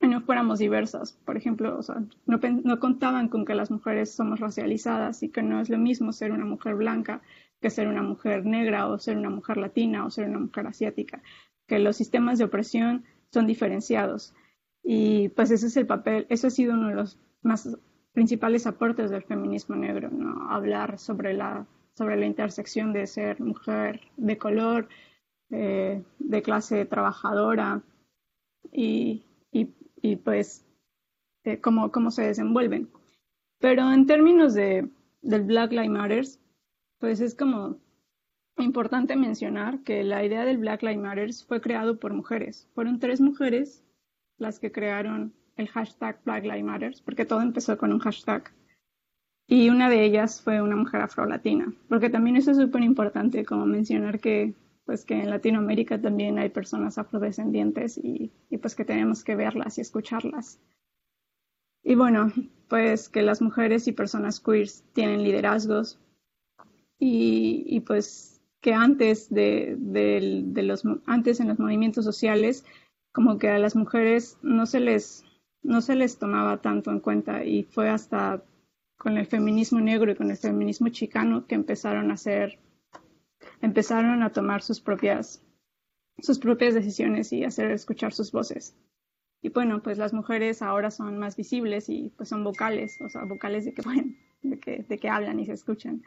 no 0.00 0.20
fuéramos 0.22 0.58
diversas. 0.58 1.12
Por 1.12 1.36
ejemplo, 1.36 1.78
o 1.78 1.82
sea, 1.82 2.02
no, 2.26 2.40
no, 2.64 2.80
contaban 2.80 3.28
con 3.28 3.44
que 3.44 3.54
las 3.54 3.70
mujeres 3.70 4.10
somos 4.10 4.40
racializadas 4.40 5.22
y 5.22 5.28
que 5.28 5.42
no 5.44 5.60
es 5.60 5.70
lo 5.70 5.78
mismo 5.78 6.12
ser 6.12 6.32
una 6.32 6.44
mujer 6.44 6.74
blanca 6.74 7.22
que 7.60 7.70
ser 7.70 7.86
una 7.86 8.02
mujer 8.02 8.46
negra 8.46 8.88
o 8.88 8.98
ser 8.98 9.16
una 9.16 9.30
mujer 9.30 9.58
latina 9.58 10.06
o 10.06 10.10
ser 10.10 10.28
una 10.28 10.40
mujer 10.40 10.66
asiática. 10.66 11.22
que 11.68 11.78
los 11.78 11.96
sistemas 11.96 12.38
de 12.38 12.46
opresión 12.46 13.04
son 13.32 13.46
diferenciados. 13.46 14.34
Y 14.82 15.28
pues 15.28 15.52
ese 15.52 15.68
es 15.68 15.76
el 15.76 15.86
papel, 15.86 16.26
eso 16.30 16.48
ha 16.48 16.50
sido 16.50 16.74
uno 16.74 16.88
de 16.88 16.96
los 16.96 17.16
más 17.42 17.78
principales 18.18 18.66
aportes 18.66 19.12
del 19.12 19.22
feminismo 19.22 19.76
negro, 19.76 20.10
¿no? 20.10 20.50
Hablar 20.50 20.98
sobre 20.98 21.34
la, 21.34 21.68
sobre 21.94 22.16
la 22.16 22.26
intersección 22.26 22.92
de 22.92 23.06
ser 23.06 23.40
mujer 23.40 24.00
de 24.16 24.36
color, 24.36 24.88
eh, 25.50 26.02
de 26.18 26.42
clase 26.42 26.84
trabajadora 26.84 27.80
y, 28.72 29.22
y, 29.52 30.16
pues 30.16 30.66
eh, 31.44 31.60
cómo, 31.60 31.92
cómo 31.92 32.10
se 32.10 32.22
desenvuelven. 32.22 32.90
Pero 33.60 33.92
en 33.92 34.04
términos 34.06 34.52
de, 34.52 34.88
del 35.22 35.44
Black 35.44 35.70
Lives 35.70 35.88
Matter, 35.88 36.24
pues 36.98 37.20
es 37.20 37.36
como 37.36 37.78
importante 38.56 39.14
mencionar 39.14 39.84
que 39.84 40.02
la 40.02 40.24
idea 40.24 40.44
del 40.44 40.58
Black 40.58 40.82
Lives 40.82 40.98
Matter 40.98 41.30
fue 41.46 41.60
creado 41.60 42.00
por 42.00 42.12
mujeres. 42.12 42.68
Fueron 42.74 42.98
tres 42.98 43.20
mujeres 43.20 43.84
las 44.38 44.58
que 44.58 44.72
crearon 44.72 45.37
el 45.58 45.68
hashtag 45.68 46.20
Black 46.24 46.44
Lives 46.44 46.64
Matter, 46.64 46.94
porque 47.04 47.26
todo 47.26 47.42
empezó 47.42 47.76
con 47.76 47.92
un 47.92 47.98
hashtag. 47.98 48.50
Y 49.46 49.68
una 49.70 49.90
de 49.90 50.04
ellas 50.04 50.40
fue 50.40 50.62
una 50.62 50.76
mujer 50.76 51.02
afro-latina, 51.02 51.72
porque 51.88 52.10
también 52.10 52.36
eso 52.36 52.50
es 52.50 52.56
súper 52.56 52.82
importante, 52.82 53.44
como 53.44 53.66
mencionar 53.66 54.20
que, 54.20 54.54
pues, 54.84 55.04
que 55.04 55.14
en 55.14 55.30
Latinoamérica 55.30 56.00
también 56.00 56.38
hay 56.38 56.50
personas 56.50 56.98
afrodescendientes 56.98 57.98
y, 57.98 58.30
y 58.50 58.58
pues 58.58 58.74
que 58.74 58.84
tenemos 58.84 59.24
que 59.24 59.36
verlas 59.36 59.78
y 59.78 59.82
escucharlas. 59.82 60.60
Y 61.82 61.94
bueno, 61.94 62.32
pues 62.68 63.08
que 63.08 63.22
las 63.22 63.40
mujeres 63.40 63.88
y 63.88 63.92
personas 63.92 64.40
queers 64.40 64.84
tienen 64.92 65.22
liderazgos 65.22 65.98
y, 66.98 67.64
y 67.66 67.80
pues 67.80 68.42
que 68.60 68.74
antes 68.74 69.30
de, 69.30 69.76
de, 69.78 70.42
de, 70.44 70.62
los 70.62 70.82
antes 71.06 71.40
en 71.40 71.48
los 71.48 71.58
movimientos 71.58 72.04
sociales 72.04 72.64
como 73.12 73.38
que 73.38 73.48
a 73.48 73.58
las 73.58 73.76
mujeres 73.76 74.36
no 74.42 74.66
se 74.66 74.80
les 74.80 75.24
no 75.62 75.80
se 75.80 75.94
les 75.94 76.18
tomaba 76.18 76.60
tanto 76.60 76.90
en 76.90 77.00
cuenta 77.00 77.44
y 77.44 77.64
fue 77.64 77.88
hasta 77.88 78.42
con 78.96 79.16
el 79.16 79.26
feminismo 79.26 79.80
negro 79.80 80.10
y 80.10 80.16
con 80.16 80.30
el 80.30 80.36
feminismo 80.36 80.88
chicano 80.88 81.46
que 81.46 81.54
empezaron 81.54 82.10
a 82.10 82.14
hacer 82.14 82.58
empezaron 83.60 84.22
a 84.22 84.32
tomar 84.32 84.62
sus 84.62 84.80
propias 84.80 85.42
sus 86.20 86.38
propias 86.38 86.74
decisiones 86.74 87.32
y 87.32 87.44
hacer 87.44 87.70
escuchar 87.70 88.12
sus 88.12 88.32
voces. 88.32 88.76
Y 89.40 89.50
bueno, 89.50 89.82
pues 89.82 89.98
las 89.98 90.12
mujeres 90.12 90.62
ahora 90.62 90.90
son 90.90 91.18
más 91.18 91.36
visibles 91.36 91.88
y 91.88 92.12
pues 92.16 92.28
son 92.28 92.42
vocales, 92.42 93.00
o 93.00 93.08
sea, 93.08 93.24
vocales 93.24 93.64
de 93.64 93.72
que, 93.72 93.82
bueno, 93.82 94.14
de 94.42 94.58
que, 94.58 94.82
de 94.82 94.98
que 94.98 95.08
hablan 95.08 95.38
y 95.38 95.46
se 95.46 95.52
escuchan. 95.52 96.02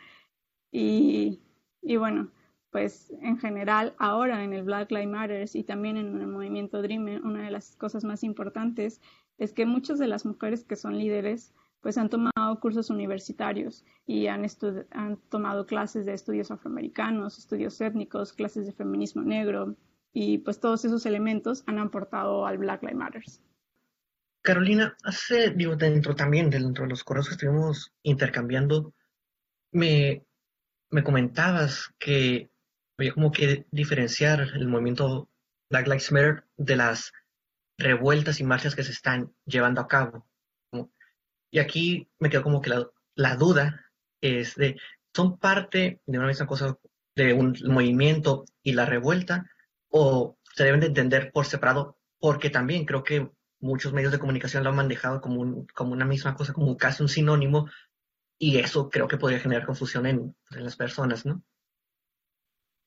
Y, 0.72 1.40
y 1.82 1.96
bueno, 1.98 2.30
pues 2.72 3.14
en 3.22 3.38
general 3.38 3.96
ahora 4.00 4.44
en 4.44 4.54
el 4.54 4.64
Black 4.64 4.92
Lives 4.92 5.10
Matter 5.10 5.50
y 5.54 5.64
también 5.64 5.98
en 5.98 6.20
el 6.20 6.28
movimiento 6.28 6.82
Dream, 6.82 7.22
una 7.24 7.44
de 7.44 7.52
las 7.52 7.76
cosas 7.76 8.04
más 8.04 8.24
importantes 8.24 9.02
es 9.42 9.54
que 9.54 9.66
muchas 9.66 9.98
de 9.98 10.08
las 10.08 10.24
mujeres 10.24 10.64
que 10.64 10.76
son 10.76 11.00
líderes 11.00 11.52
pues 11.82 11.98
han 11.98 12.10
tomado 12.10 12.60
cursos 12.60 12.92
universitarios 12.92 13.84
y 14.06 14.28
han, 14.28 14.46
han 14.92 15.18
tomado 15.30 15.66
clases 15.66 16.06
de 16.06 16.14
estudios 16.14 16.52
afroamericanos, 16.52 17.40
estudios 17.40 17.82
étnicos, 17.82 18.34
clases 18.34 18.68
de 18.68 18.72
feminismo 18.72 19.24
negro 19.24 19.76
y 20.14 20.38
pues 20.38 20.60
todos 20.60 20.86
esos 20.86 21.08
elementos 21.08 21.64
han 21.66 21.80
aportado 21.80 22.46
al 22.46 22.60
Black 22.60 22.84
Lives 22.84 22.96
Matter. 22.96 23.24
Carolina, 24.44 24.96
hace, 25.04 25.50
digo, 25.50 25.76
dentro 25.76 26.14
también, 26.14 26.52
dentro 26.52 26.84
de 26.84 26.92
los 26.92 27.04
correos 27.04 27.28
que 27.28 27.34
estuvimos 27.34 27.92
intercambiando, 28.04 28.94
me, 29.72 30.24
me 30.92 31.04
comentabas 31.04 31.92
que 31.98 32.52
había 32.96 33.14
como 33.16 33.32
que 33.32 33.66
diferenciar 33.72 34.42
el 34.54 34.68
movimiento 34.68 35.30
Black 35.72 35.88
Lives 35.88 36.12
Matter 36.12 36.44
de 36.58 36.76
las 36.76 37.12
revueltas 37.82 38.40
y 38.40 38.44
marchas 38.44 38.76
que 38.76 38.84
se 38.84 38.92
están 38.92 39.34
llevando 39.46 39.82
a 39.82 39.88
cabo. 39.88 40.28
Y 41.52 41.60
aquí 41.60 42.10
me 42.20 42.30
quedó 42.30 42.44
como 42.44 42.62
que 42.62 42.70
la, 42.70 42.88
la 43.16 43.36
duda 43.36 43.92
es 44.22 44.56
de, 44.56 44.78
¿son 45.14 45.38
parte 45.38 46.02
de 46.06 46.18
una 46.18 46.28
misma 46.28 46.48
cosa 46.48 46.78
de 47.16 47.34
un 47.34 47.58
movimiento 47.66 48.46
y 48.64 48.74
la 48.74 48.86
revuelta 48.86 49.46
o 49.90 50.38
se 50.56 50.64
deben 50.64 50.80
de 50.80 50.88
entender 50.88 51.32
por 51.32 51.46
separado? 51.46 51.98
Porque 52.20 52.50
también 52.50 52.86
creo 52.86 53.04
que 53.04 53.30
muchos 53.60 53.94
medios 53.94 54.12
de 54.12 54.20
comunicación 54.20 54.64
lo 54.64 54.70
han 54.70 54.76
manejado 54.78 55.22
como, 55.22 55.42
un, 55.42 55.68
como 55.68 55.92
una 55.92 56.06
misma 56.06 56.36
cosa, 56.36 56.54
como 56.54 56.78
casi 56.78 57.04
un 57.04 57.10
sinónimo, 57.10 57.70
y 58.38 58.58
eso 58.58 58.90
creo 58.90 59.08
que 59.08 59.18
podría 59.18 59.40
generar 59.40 59.66
confusión 59.66 60.08
en, 60.08 60.36
en 60.52 60.64
las 60.64 60.76
personas, 60.76 61.26
¿no? 61.26 61.44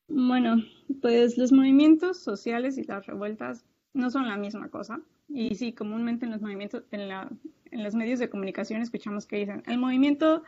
Bueno, 0.07 0.57
pues 1.01 1.37
los 1.37 1.51
movimientos 1.51 2.21
sociales 2.21 2.77
y 2.77 2.83
las 2.83 3.05
revueltas 3.05 3.65
no 3.95 4.11
son 4.11 4.27
la 4.27 4.37
misma 4.37 4.69
cosa. 4.69 4.99
Y 5.27 5.55
sí, 5.55 5.73
comúnmente 5.73 6.25
en 6.25 6.31
los 6.31 6.41
movimientos, 6.41 6.83
en, 6.91 7.07
la, 7.07 7.29
en 7.71 7.83
los 7.83 7.95
medios 7.95 8.19
de 8.19 8.29
comunicación 8.29 8.81
escuchamos 8.81 9.25
que 9.25 9.37
dicen 9.37 9.63
el 9.65 9.79
movimiento 9.79 10.43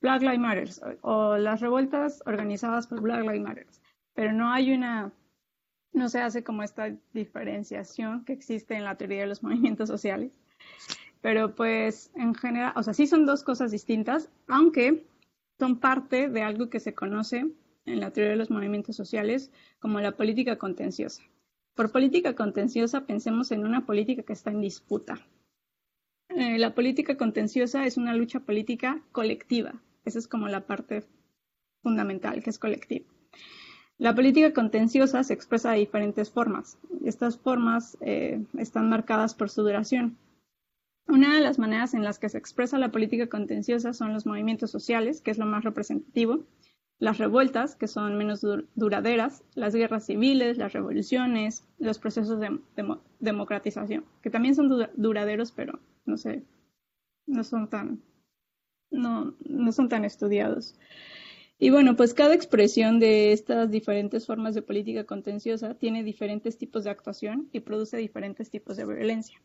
Black 0.00 0.22
Lives 0.22 0.38
Matter 0.38 0.70
o, 1.02 1.36
las 1.36 1.60
revueltas 1.60 2.22
organizadas 2.26 2.86
por 2.86 3.00
Black 3.00 3.22
Lives 3.22 3.40
Matter. 3.40 3.66
Pero 4.14 4.32
no 4.32 4.52
hay 4.52 4.72
una, 4.72 5.12
no 5.92 6.08
se 6.08 6.20
hace 6.20 6.44
como 6.44 6.62
esta 6.62 6.94
diferenciación 7.14 8.24
que 8.24 8.32
existe 8.32 8.74
en 8.74 8.84
la 8.84 8.96
teoría 8.96 9.20
de 9.20 9.28
los 9.28 9.42
movimientos 9.42 9.88
sociales. 9.88 10.32
Pero 11.22 11.54
pues 11.54 12.10
en 12.14 12.34
general, 12.34 12.72
o 12.76 12.82
sea, 12.82 12.94
sí 12.94 13.06
son 13.06 13.24
dos 13.24 13.44
cosas 13.44 13.70
distintas, 13.70 14.30
aunque 14.48 15.06
son 15.58 15.78
parte 15.78 16.28
de 16.28 16.42
algo 16.42 16.70
que 16.70 16.80
se 16.80 16.94
conoce 16.94 17.46
en 17.86 18.00
la 18.00 18.10
teoría 18.10 18.30
de 18.30 18.36
los 18.36 18.50
movimientos 18.50 18.96
sociales 18.96 19.50
como 19.78 20.00
la 20.00 20.12
política 20.12 20.56
contenciosa. 20.56 21.22
Por 21.80 21.92
política 21.92 22.34
contenciosa 22.34 23.06
pensemos 23.06 23.50
en 23.52 23.64
una 23.64 23.86
política 23.86 24.22
que 24.22 24.34
está 24.34 24.50
en 24.50 24.60
disputa. 24.60 25.26
Eh, 26.28 26.58
la 26.58 26.74
política 26.74 27.16
contenciosa 27.16 27.86
es 27.86 27.96
una 27.96 28.14
lucha 28.14 28.40
política 28.40 29.00
colectiva. 29.12 29.80
Esa 30.04 30.18
es 30.18 30.28
como 30.28 30.48
la 30.48 30.66
parte 30.66 31.04
fundamental, 31.82 32.42
que 32.42 32.50
es 32.50 32.58
colectiva. 32.58 33.06
La 33.96 34.14
política 34.14 34.52
contenciosa 34.52 35.24
se 35.24 35.32
expresa 35.32 35.70
de 35.70 35.78
diferentes 35.78 36.28
formas. 36.30 36.76
Estas 37.02 37.38
formas 37.38 37.96
eh, 38.02 38.44
están 38.58 38.90
marcadas 38.90 39.34
por 39.34 39.48
su 39.48 39.62
duración. 39.62 40.18
Una 41.08 41.34
de 41.34 41.40
las 41.40 41.58
maneras 41.58 41.94
en 41.94 42.04
las 42.04 42.18
que 42.18 42.28
se 42.28 42.36
expresa 42.36 42.76
la 42.76 42.92
política 42.92 43.28
contenciosa 43.28 43.94
son 43.94 44.12
los 44.12 44.26
movimientos 44.26 44.70
sociales, 44.70 45.22
que 45.22 45.30
es 45.30 45.38
lo 45.38 45.46
más 45.46 45.64
representativo, 45.64 46.44
las 47.00 47.16
revueltas, 47.16 47.76
que 47.76 47.88
son 47.88 48.18
menos 48.18 48.46
duraderas, 48.74 49.42
las 49.54 49.74
guerras 49.74 50.04
civiles, 50.04 50.58
las 50.58 50.74
revoluciones, 50.74 51.64
los 51.78 51.98
procesos 51.98 52.38
de, 52.38 52.60
democratización, 53.18 54.04
que 54.22 54.28
también 54.28 54.54
son 54.54 54.68
duraderos, 54.96 55.50
pero 55.50 55.80
no 56.04 56.18
sé, 56.18 56.44
no 57.26 57.42
son 57.42 57.68
tan, 57.68 58.02
no, 58.90 59.34
no 59.48 59.72
son 59.72 59.88
tan 59.88 60.04
estudiados. 60.04 60.78
Y 61.58 61.70
bueno, 61.70 61.96
pues 61.96 62.12
cada 62.12 62.34
expresión 62.34 63.00
de 63.00 63.32
estas 63.32 63.70
diferentes 63.70 64.26
formas 64.26 64.54
de 64.54 64.62
política 64.62 65.04
contenciosa 65.04 65.74
tiene 65.74 66.04
diferentes 66.04 66.58
tipos 66.58 66.84
de 66.84 66.90
actuación 66.90 67.48
y 67.52 67.60
produce 67.60 67.96
diferentes 67.96 68.50
tipos 68.50 68.76
de 68.76 68.84
violencia. 68.84 69.40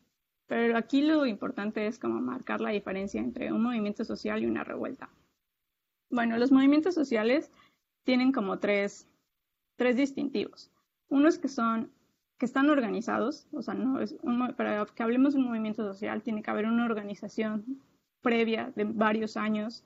Pero 0.47 0.77
aquí 0.77 1.01
lo 1.01 1.25
importante 1.25 1.87
es 1.87 1.99
como 1.99 2.19
marcar 2.21 2.59
la 2.59 2.71
diferencia 2.71 3.21
entre 3.21 3.51
un 3.51 3.63
movimiento 3.63 4.03
social 4.03 4.43
y 4.43 4.45
una 4.45 4.63
revuelta. 4.65 5.09
Bueno, 6.15 6.37
los 6.37 6.49
movimientos 6.49 6.95
sociales 6.95 7.51
tienen 8.05 8.31
como 8.31 8.59
tres, 8.59 9.05
tres 9.75 9.97
distintivos. 9.97 10.71
Unos 11.09 11.37
que 11.37 11.49
son 11.49 11.91
que 12.37 12.45
están 12.45 12.69
organizados, 12.69 13.47
o 13.51 13.61
sea, 13.61 13.73
no 13.73 13.99
es 13.99 14.15
para 14.57 14.85
que 14.85 15.03
hablemos 15.03 15.33
de 15.33 15.39
un 15.39 15.47
movimiento 15.47 15.83
social 15.83 16.21
tiene 16.21 16.41
que 16.41 16.51
haber 16.51 16.65
una 16.67 16.85
organización 16.85 17.81
previa 18.21 18.71
de 18.75 18.85
varios 18.85 19.35
años 19.35 19.83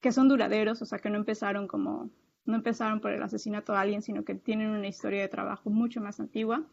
que 0.00 0.12
son 0.12 0.28
duraderos, 0.28 0.80
o 0.80 0.86
sea, 0.86 0.98
que 0.98 1.10
no 1.10 1.16
empezaron 1.16 1.68
como 1.68 2.10
no 2.46 2.56
empezaron 2.56 3.00
por 3.00 3.12
el 3.12 3.22
asesinato 3.22 3.72
de 3.72 3.78
alguien, 3.78 4.02
sino 4.02 4.24
que 4.24 4.34
tienen 4.34 4.70
una 4.70 4.88
historia 4.88 5.20
de 5.20 5.28
trabajo 5.28 5.68
mucho 5.68 6.00
más 6.00 6.20
antigua. 6.20 6.64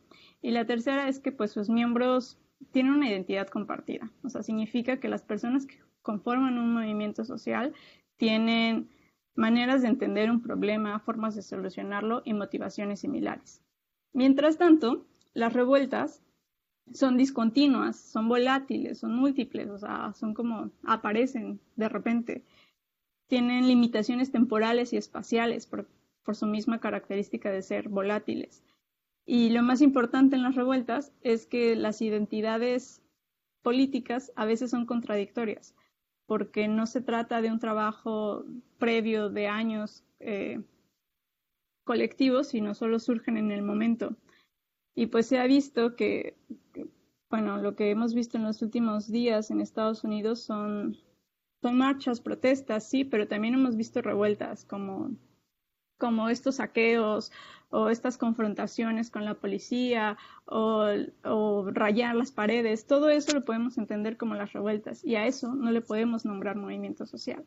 Y 0.42 0.52
la 0.52 0.66
tercera 0.66 1.10
es 1.10 1.20
que 1.20 1.34
pues 1.34 1.52
sus 1.52 1.70
miembros 1.70 2.40
tienen 2.72 2.94
una 2.94 3.10
identidad 3.10 3.48
compartida, 3.48 4.10
o 4.24 4.30
sea, 4.30 4.44
significa 4.44 5.02
que 5.02 5.10
las 5.10 5.24
personas 5.24 5.66
que 5.66 5.78
conforman 6.02 6.58
un 6.58 6.74
movimiento 6.74 7.26
social 7.26 7.74
tienen 8.18 8.90
maneras 9.36 9.84
de 9.84 9.88
entender 9.88 10.30
un 10.30 10.42
problema, 10.42 11.00
formas 11.00 11.36
de 11.36 11.44
solucionarlo 11.44 12.24
y 12.26 12.34
motivaciones 12.34 13.00
similares. 13.00 13.62
Mientras 14.12 14.58
tanto, 14.58 15.06
las 15.34 15.54
revueltas 15.54 16.24
son 16.92 17.18
discontinuas, 17.18 17.98
son 17.98 18.28
volátiles, 18.28 19.00
son 19.00 19.16
múltiples, 19.16 19.70
o 19.70 19.78
sea, 19.78 20.14
son 20.14 20.34
como 20.34 20.72
aparecen 20.84 21.60
de 21.76 21.90
repente. 21.90 22.44
Tienen 23.28 23.68
limitaciones 23.68 24.32
temporales 24.32 24.94
y 24.94 24.98
espaciales 24.98 25.68
por, 25.68 25.88
por 26.24 26.36
su 26.36 26.48
misma 26.48 26.80
característica 26.80 27.52
de 27.52 27.62
ser 27.62 27.90
volátiles. 27.90 28.64
Y 29.26 29.50
lo 29.50 29.62
más 29.62 29.82
importante 29.82 30.38
en 30.38 30.44
las 30.44 30.56
revueltas 30.56 31.14
es 31.22 31.46
que 31.46 31.76
las 31.76 32.02
identidades 32.02 33.04
políticas 33.62 34.32
a 34.36 34.46
veces 34.46 34.72
son 34.72 34.86
contradictorias 34.86 35.76
porque 36.28 36.68
no 36.68 36.86
se 36.86 37.02
trata 37.02 37.42
de 37.42 37.52
un 37.52 37.60
trabajo 37.60 38.46
previo 38.78 39.30
de 39.30 39.48
años 39.48 40.04
eh, 40.20 40.62
colectivos, 41.86 42.48
sino 42.48 42.76
solo 42.76 43.00
surgen 43.00 43.38
en 43.38 43.52
el 43.52 43.64
momento. 43.64 44.16
Y 44.94 45.08
pues 45.08 45.26
se 45.28 45.40
ha 45.40 45.48
visto 45.48 45.96
que, 45.96 46.36
bueno, 47.30 47.58
lo 47.58 47.76
que 47.76 47.90
hemos 47.90 48.14
visto 48.14 48.38
en 48.38 48.44
los 48.44 48.62
últimos 48.62 49.10
días 49.10 49.50
en 49.52 49.62
Estados 49.62 50.04
Unidos 50.04 50.42
son, 50.42 50.98
son 51.62 51.78
marchas, 51.78 52.20
protestas, 52.20 52.88
sí, 52.88 53.06
pero 53.06 53.28
también 53.28 53.54
hemos 53.54 53.78
visto 53.78 54.02
revueltas 54.02 54.66
como, 54.66 55.12
como 55.98 56.30
estos 56.30 56.56
saqueos 56.56 57.32
o 57.70 57.90
estas 57.90 58.18
confrontaciones 58.18 59.10
con 59.10 59.26
la 59.26 59.34
policía 59.36 60.18
o, 60.46 61.66
rayar 61.72 62.16
las 62.16 62.32
paredes, 62.32 62.88
todo 62.88 63.10
eso 63.10 63.34
lo 63.34 63.44
podemos 63.44 63.78
entender 63.78 64.18
como 64.18 64.36
las 64.36 64.54
revueltas 64.54 65.04
y 65.04 65.16
a 65.16 65.26
eso 65.26 65.54
no 65.54 65.72
le 65.72 65.82
podemos 65.82 66.26
nombrar 66.26 66.56
movimiento 66.56 67.06
social. 67.06 67.46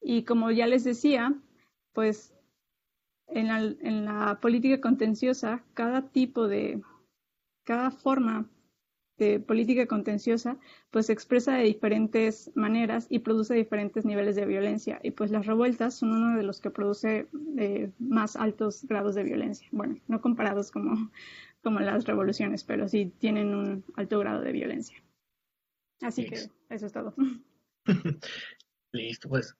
Y 0.00 0.24
como 0.24 0.50
ya 0.50 0.66
les 0.66 0.84
decía, 0.84 1.34
pues 1.92 2.34
en 3.28 4.04
la 4.04 4.38
política 4.40 4.80
contenciosa, 4.80 5.64
cada 5.74 6.08
tipo 6.10 6.46
de, 6.46 6.82
cada 7.64 7.90
forma 7.90 8.48
de 9.18 9.40
política 9.40 9.86
contenciosa, 9.86 10.58
pues 10.90 11.06
se 11.06 11.12
expresa 11.12 11.54
de 11.56 11.64
diferentes 11.64 12.50
maneras 12.54 13.06
y 13.08 13.20
produce 13.20 13.54
diferentes 13.54 14.04
niveles 14.04 14.36
de 14.36 14.46
violencia. 14.46 15.00
Y 15.02 15.12
pues 15.12 15.30
las 15.30 15.46
revueltas 15.46 15.94
son 15.94 16.12
uno 16.12 16.36
de 16.36 16.42
los 16.42 16.60
que 16.60 16.70
produce 16.70 17.28
eh, 17.58 17.90
más 17.98 18.36
altos 18.36 18.84
grados 18.86 19.14
de 19.14 19.24
violencia. 19.24 19.68
Bueno, 19.72 19.98
no 20.08 20.20
comparados 20.20 20.70
como, 20.70 21.10
como 21.62 21.80
las 21.80 22.04
revoluciones, 22.04 22.64
pero 22.64 22.88
sí 22.88 23.12
tienen 23.18 23.54
un 23.54 23.84
alto 23.96 24.18
grado 24.18 24.42
de 24.42 24.52
violencia. 24.52 25.02
Así 26.02 26.26
que 26.26 26.36
eso 26.68 26.86
es 26.86 26.92
todo. 26.92 27.14
Listo, 28.92 29.28
pues 29.28 29.54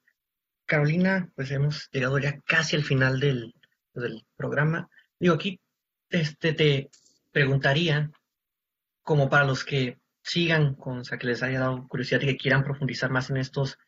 Carolina, 0.65 1.31
pues 1.35 1.49
hemos 1.51 1.89
llegado 1.91 2.19
ya 2.19 2.39
casi 2.41 2.75
al 2.75 2.83
final 2.83 3.19
del, 3.19 3.55
del 3.93 4.23
programa. 4.35 4.89
Digo, 5.19 5.35
aquí 5.35 5.59
este, 6.09 6.53
te 6.53 6.89
preguntaría 7.31 8.11
como 9.07 9.29
para 9.29 9.45
los 9.45 9.63
que 9.63 10.01
sigan, 10.21 10.75
con, 10.75 10.99
o 10.99 11.03
sea, 11.05 11.17
que 11.17 11.27
les 11.27 11.41
haya 11.41 11.61
dado 11.61 11.87
curiosidad 11.87 12.19
y 12.19 12.25
que 12.25 12.35
quieran 12.35 12.65
profundizar 12.65 13.09
más 13.09 13.29
en 13.29 13.37
estos, 13.37 13.79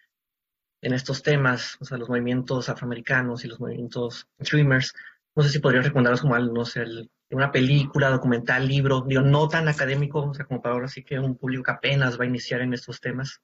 en 0.82 0.94
estos 0.94 1.22
temas, 1.24 1.76
o 1.82 1.84
sea, 1.84 1.98
los 1.98 2.08
movimientos 2.08 2.70
afroamericanos 2.70 3.44
y 3.44 3.50
los 3.50 3.60
movimientos 3.60 4.30
streamers, 4.42 4.94
no 5.36 5.44
sé 5.44 5.50
si 5.50 5.60
podrías 5.60 5.84
recomendarlos 5.84 6.22
como 6.22 6.40
no 6.40 6.64
sé, 6.64 6.86
una 7.32 7.52
película, 7.52 8.10
documental, 8.10 8.66
libro, 8.66 9.02
digo, 9.02 9.22
no 9.22 9.50
tan 9.50 9.68
académico, 9.68 10.22
o 10.22 10.34
sea, 10.34 10.46
como 10.46 10.62
para 10.62 10.76
ahora 10.76 10.88
sí 10.88 11.04
que 11.04 11.20
un 11.20 11.36
público 11.36 11.64
que 11.64 11.72
apenas 11.72 12.18
va 12.18 12.24
a 12.24 12.28
iniciar 12.28 12.62
en 12.62 12.74
estos 12.74 13.02
temas. 13.02 13.42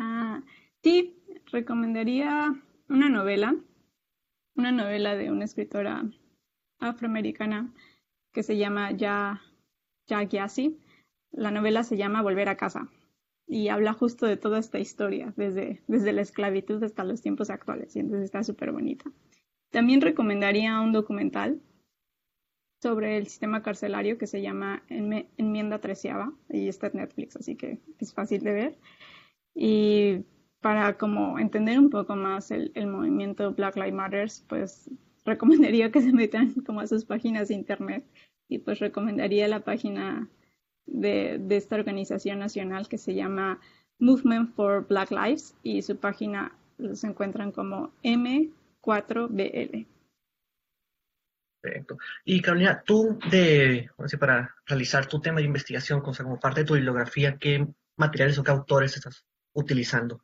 Ah, 0.00 0.42
sí, 0.82 1.22
recomendaría 1.52 2.52
una 2.88 3.08
novela, 3.08 3.54
una 4.56 4.72
novela 4.72 5.14
de 5.14 5.30
una 5.30 5.44
escritora 5.44 6.02
afroamericana 6.80 7.72
que 8.32 8.42
se 8.42 8.56
llama 8.56 8.90
Ya 8.90 9.40
Jack 10.06 10.30
Yassi. 10.30 10.78
La 11.30 11.50
novela 11.50 11.82
se 11.82 11.96
llama 11.96 12.22
Volver 12.22 12.48
a 12.48 12.56
casa 12.56 12.90
y 13.46 13.68
habla 13.68 13.92
justo 13.92 14.26
de 14.26 14.36
toda 14.36 14.58
esta 14.58 14.78
historia, 14.78 15.34
desde, 15.36 15.82
desde 15.86 16.12
la 16.12 16.22
esclavitud 16.22 16.82
hasta 16.82 17.04
los 17.04 17.20
tiempos 17.20 17.50
actuales, 17.50 17.94
y 17.96 18.00
entonces 18.00 18.24
está 18.24 18.42
súper 18.42 18.72
bonita. 18.72 19.10
También 19.70 20.00
recomendaría 20.00 20.80
un 20.80 20.92
documental 20.92 21.60
sobre 22.80 23.16
el 23.16 23.26
sistema 23.26 23.62
carcelario 23.62 24.18
que 24.18 24.26
se 24.26 24.42
llama 24.42 24.82
Enmienda 24.88 25.80
Treceava 25.80 26.32
y 26.48 26.68
está 26.68 26.88
en 26.88 26.94
Netflix, 26.94 27.36
así 27.36 27.56
que 27.56 27.78
es 27.98 28.12
fácil 28.12 28.42
de 28.42 28.52
ver. 28.52 28.78
Y 29.54 30.24
para 30.60 30.96
como 30.96 31.38
entender 31.38 31.78
un 31.78 31.90
poco 31.90 32.16
más 32.16 32.50
el, 32.50 32.72
movimiento 32.86 33.52
Black 33.52 33.76
Lives 33.76 33.94
Matter, 33.94 34.28
pues 34.48 34.90
recomendaría 35.24 35.92
que 35.92 36.00
se 36.00 36.12
metan 36.12 36.52
como 36.66 36.80
a 36.80 36.86
sus 36.86 37.04
páginas 37.04 37.48
de 37.48 37.54
internet 37.54 38.04
y 38.48 38.58
pues 38.58 38.78
recomendaría 38.78 39.48
la 39.48 39.60
página 39.60 40.28
de, 40.86 41.38
de, 41.38 41.56
esta 41.56 41.76
organización 41.76 42.38
nacional 42.38 42.88
que 42.88 42.98
se 42.98 43.14
llama 43.14 43.60
Movement 43.98 44.54
for 44.54 44.86
Black 44.86 45.10
Lives 45.10 45.54
y 45.62 45.82
su 45.82 45.96
página 45.96 46.52
los 46.78 47.04
encuentran 47.04 47.52
como 47.52 47.92
M4BL. 48.02 49.86
Perfecto. 51.62 51.96
Y 52.24 52.42
Carolina, 52.42 52.82
tú 52.84 53.18
de, 53.30 53.88
para 54.18 54.52
realizar 54.66 55.06
tu 55.06 55.20
tema 55.20 55.38
de 55.38 55.46
investigación, 55.46 56.00
como 56.00 56.40
parte 56.40 56.60
de 56.60 56.66
tu 56.66 56.74
bibliografía, 56.74 57.36
¿qué 57.38 57.66
materiales 57.96 58.36
o 58.38 58.42
qué 58.42 58.50
autores 58.50 58.96
estás 58.96 59.24
utilizando? 59.52 60.20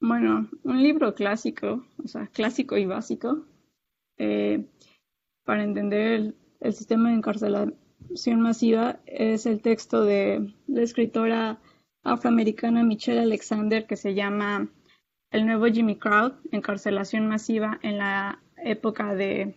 Bueno, 0.00 0.48
un 0.62 0.80
libro 0.80 1.12
clásico, 1.16 1.84
o 2.02 2.06
sea, 2.06 2.28
clásico 2.28 2.76
y 2.76 2.86
básico, 2.86 3.46
eh, 4.16 4.64
para 5.48 5.64
entender 5.64 6.34
el, 6.60 6.74
sistema 6.74 7.08
de 7.08 7.16
encarcelación 7.16 8.40
masiva 8.42 9.00
es 9.06 9.46
el 9.46 9.62
texto 9.62 10.04
de 10.04 10.52
la 10.66 10.82
escritora 10.82 11.58
afroamericana 12.02 12.84
Michelle 12.84 13.20
Alexander 13.20 13.86
que 13.86 13.96
se 13.96 14.12
llama 14.12 14.68
El 15.30 15.46
nuevo 15.46 15.64
Jimmy 15.64 15.96
Crowd, 15.96 16.34
encarcelación 16.52 17.28
masiva 17.28 17.80
en 17.82 17.96
la 17.96 18.42
época 18.62 19.14
de 19.14 19.54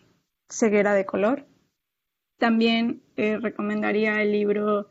ceguera 0.49 0.93
de 0.93 1.05
color. 1.05 1.45
También 2.37 3.03
eh, 3.17 3.37
recomendaría 3.37 4.21
el 4.21 4.31
libro 4.31 4.89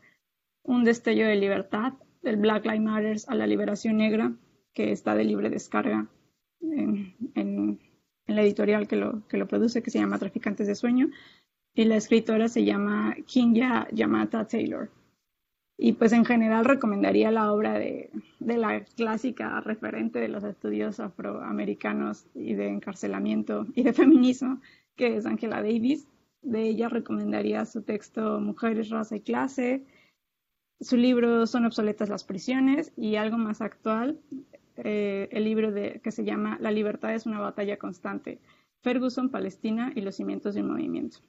Un 0.61 0.83
destello 0.83 1.25
de 1.25 1.35
libertad, 1.35 1.93
del 2.21 2.35
Black 2.35 2.63
Lives 2.65 2.81
Matter 2.81 3.17
a 3.25 3.33
la 3.33 3.47
liberación 3.47 3.97
negra, 3.97 4.33
que 4.71 4.91
está 4.91 5.15
de 5.15 5.23
libre 5.23 5.49
descarga 5.49 6.07
en 6.61 7.90
en 8.27 8.35
la 8.35 8.43
editorial 8.43 8.87
que 8.87 8.95
lo, 8.95 9.27
que 9.27 9.37
lo 9.37 9.47
produce, 9.47 9.81
que 9.81 9.91
se 9.91 9.99
llama 9.99 10.19
Traficantes 10.19 10.67
de 10.67 10.75
Sueño, 10.75 11.09
y 11.73 11.85
la 11.85 11.95
escritora 11.95 12.47
se 12.47 12.65
llama 12.65 13.15
Kinya 13.25 13.87
Yamata 13.91 14.47
Taylor. 14.47 14.89
Y 15.77 15.93
pues 15.93 16.11
en 16.11 16.25
general 16.25 16.65
recomendaría 16.65 17.31
la 17.31 17.51
obra 17.51 17.79
de, 17.79 18.11
de 18.39 18.57
la 18.57 18.83
clásica 18.83 19.61
referente 19.61 20.19
de 20.19 20.27
los 20.27 20.43
estudios 20.43 20.99
afroamericanos 20.99 22.27
y 22.35 22.53
de 22.53 22.67
encarcelamiento 22.67 23.65
y 23.73 23.83
de 23.83 23.93
feminismo, 23.93 24.61
que 24.95 25.17
es 25.17 25.25
Angela 25.25 25.63
Davis. 25.63 26.07
De 26.43 26.63
ella 26.63 26.89
recomendaría 26.89 27.65
su 27.65 27.83
texto 27.83 28.39
Mujeres, 28.39 28.89
Raza 28.89 29.15
y 29.15 29.21
Clase, 29.21 29.85
su 30.81 30.97
libro 30.97 31.45
Son 31.45 31.65
obsoletas 31.65 32.09
las 32.09 32.23
prisiones 32.23 32.91
y 32.97 33.15
algo 33.15 33.37
más 33.37 33.61
actual, 33.61 34.19
eh, 34.83 35.29
el 35.31 35.43
libro 35.43 35.71
de, 35.71 36.01
que 36.03 36.11
se 36.11 36.23
llama 36.23 36.57
La 36.59 36.71
libertad 36.71 37.13
es 37.13 37.25
una 37.25 37.39
batalla 37.39 37.77
constante, 37.77 38.39
Ferguson, 38.81 39.29
Palestina 39.29 39.91
y 39.95 40.01
los 40.01 40.15
cimientos 40.15 40.55
de 40.55 40.61
un 40.61 40.71
movimiento. 40.71 41.19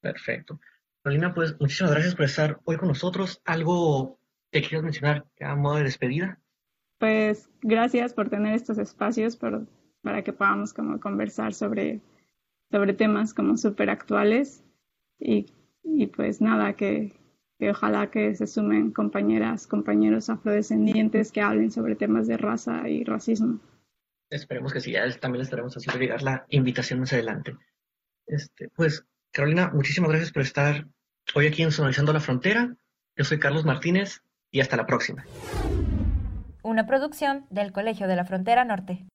Perfecto. 0.00 0.60
Carolina, 1.02 1.34
pues 1.34 1.58
muchísimas 1.58 1.92
gracias 1.92 2.14
por 2.14 2.24
estar 2.26 2.60
hoy 2.64 2.76
con 2.76 2.88
nosotros. 2.88 3.40
¿Algo 3.44 4.18
que 4.50 4.60
quieras 4.60 4.84
mencionar 4.84 5.26
a 5.40 5.56
modo 5.56 5.76
de 5.76 5.84
despedida? 5.84 6.38
Pues 6.98 7.50
gracias 7.62 8.14
por 8.14 8.28
tener 8.28 8.54
estos 8.54 8.78
espacios 8.78 9.36
para 9.36 10.22
que 10.22 10.32
podamos 10.32 10.72
como 10.72 11.00
conversar 11.00 11.54
sobre, 11.54 12.00
sobre 12.70 12.92
temas 12.92 13.34
como 13.34 13.56
súper 13.56 13.90
actuales 13.90 14.64
y, 15.18 15.46
y 15.82 16.06
pues 16.06 16.40
nada, 16.40 16.74
que, 16.74 17.12
ojalá 17.70 18.10
que 18.10 18.34
se 18.34 18.46
sumen 18.46 18.92
compañeras, 18.92 19.66
compañeros 19.66 20.30
afrodescendientes 20.30 21.32
que 21.32 21.40
hablen 21.40 21.70
sobre 21.70 21.96
temas 21.96 22.26
de 22.26 22.36
raza 22.36 22.88
y 22.88 23.04
racismo. 23.04 23.60
Esperemos 24.30 24.72
que 24.72 24.80
sí, 24.80 24.94
también 25.20 25.40
les 25.40 25.48
estaremos 25.48 25.76
haciendo 25.76 26.00
llegar 26.00 26.22
la 26.22 26.46
invitación 26.48 27.00
más 27.00 27.12
adelante. 27.12 27.56
Este, 28.26 28.68
pues, 28.70 29.04
Carolina, 29.30 29.70
muchísimas 29.74 30.10
gracias 30.10 30.32
por 30.32 30.42
estar 30.42 30.86
hoy 31.34 31.46
aquí 31.46 31.62
en 31.62 31.72
Sonorizando 31.72 32.12
la 32.12 32.20
Frontera. 32.20 32.74
Yo 33.16 33.24
soy 33.24 33.38
Carlos 33.38 33.64
Martínez 33.64 34.22
y 34.50 34.60
hasta 34.60 34.76
la 34.76 34.86
próxima. 34.86 35.24
Una 36.62 36.86
producción 36.86 37.46
del 37.50 37.72
Colegio 37.72 38.06
de 38.06 38.16
la 38.16 38.24
Frontera 38.24 38.64
Norte. 38.64 39.06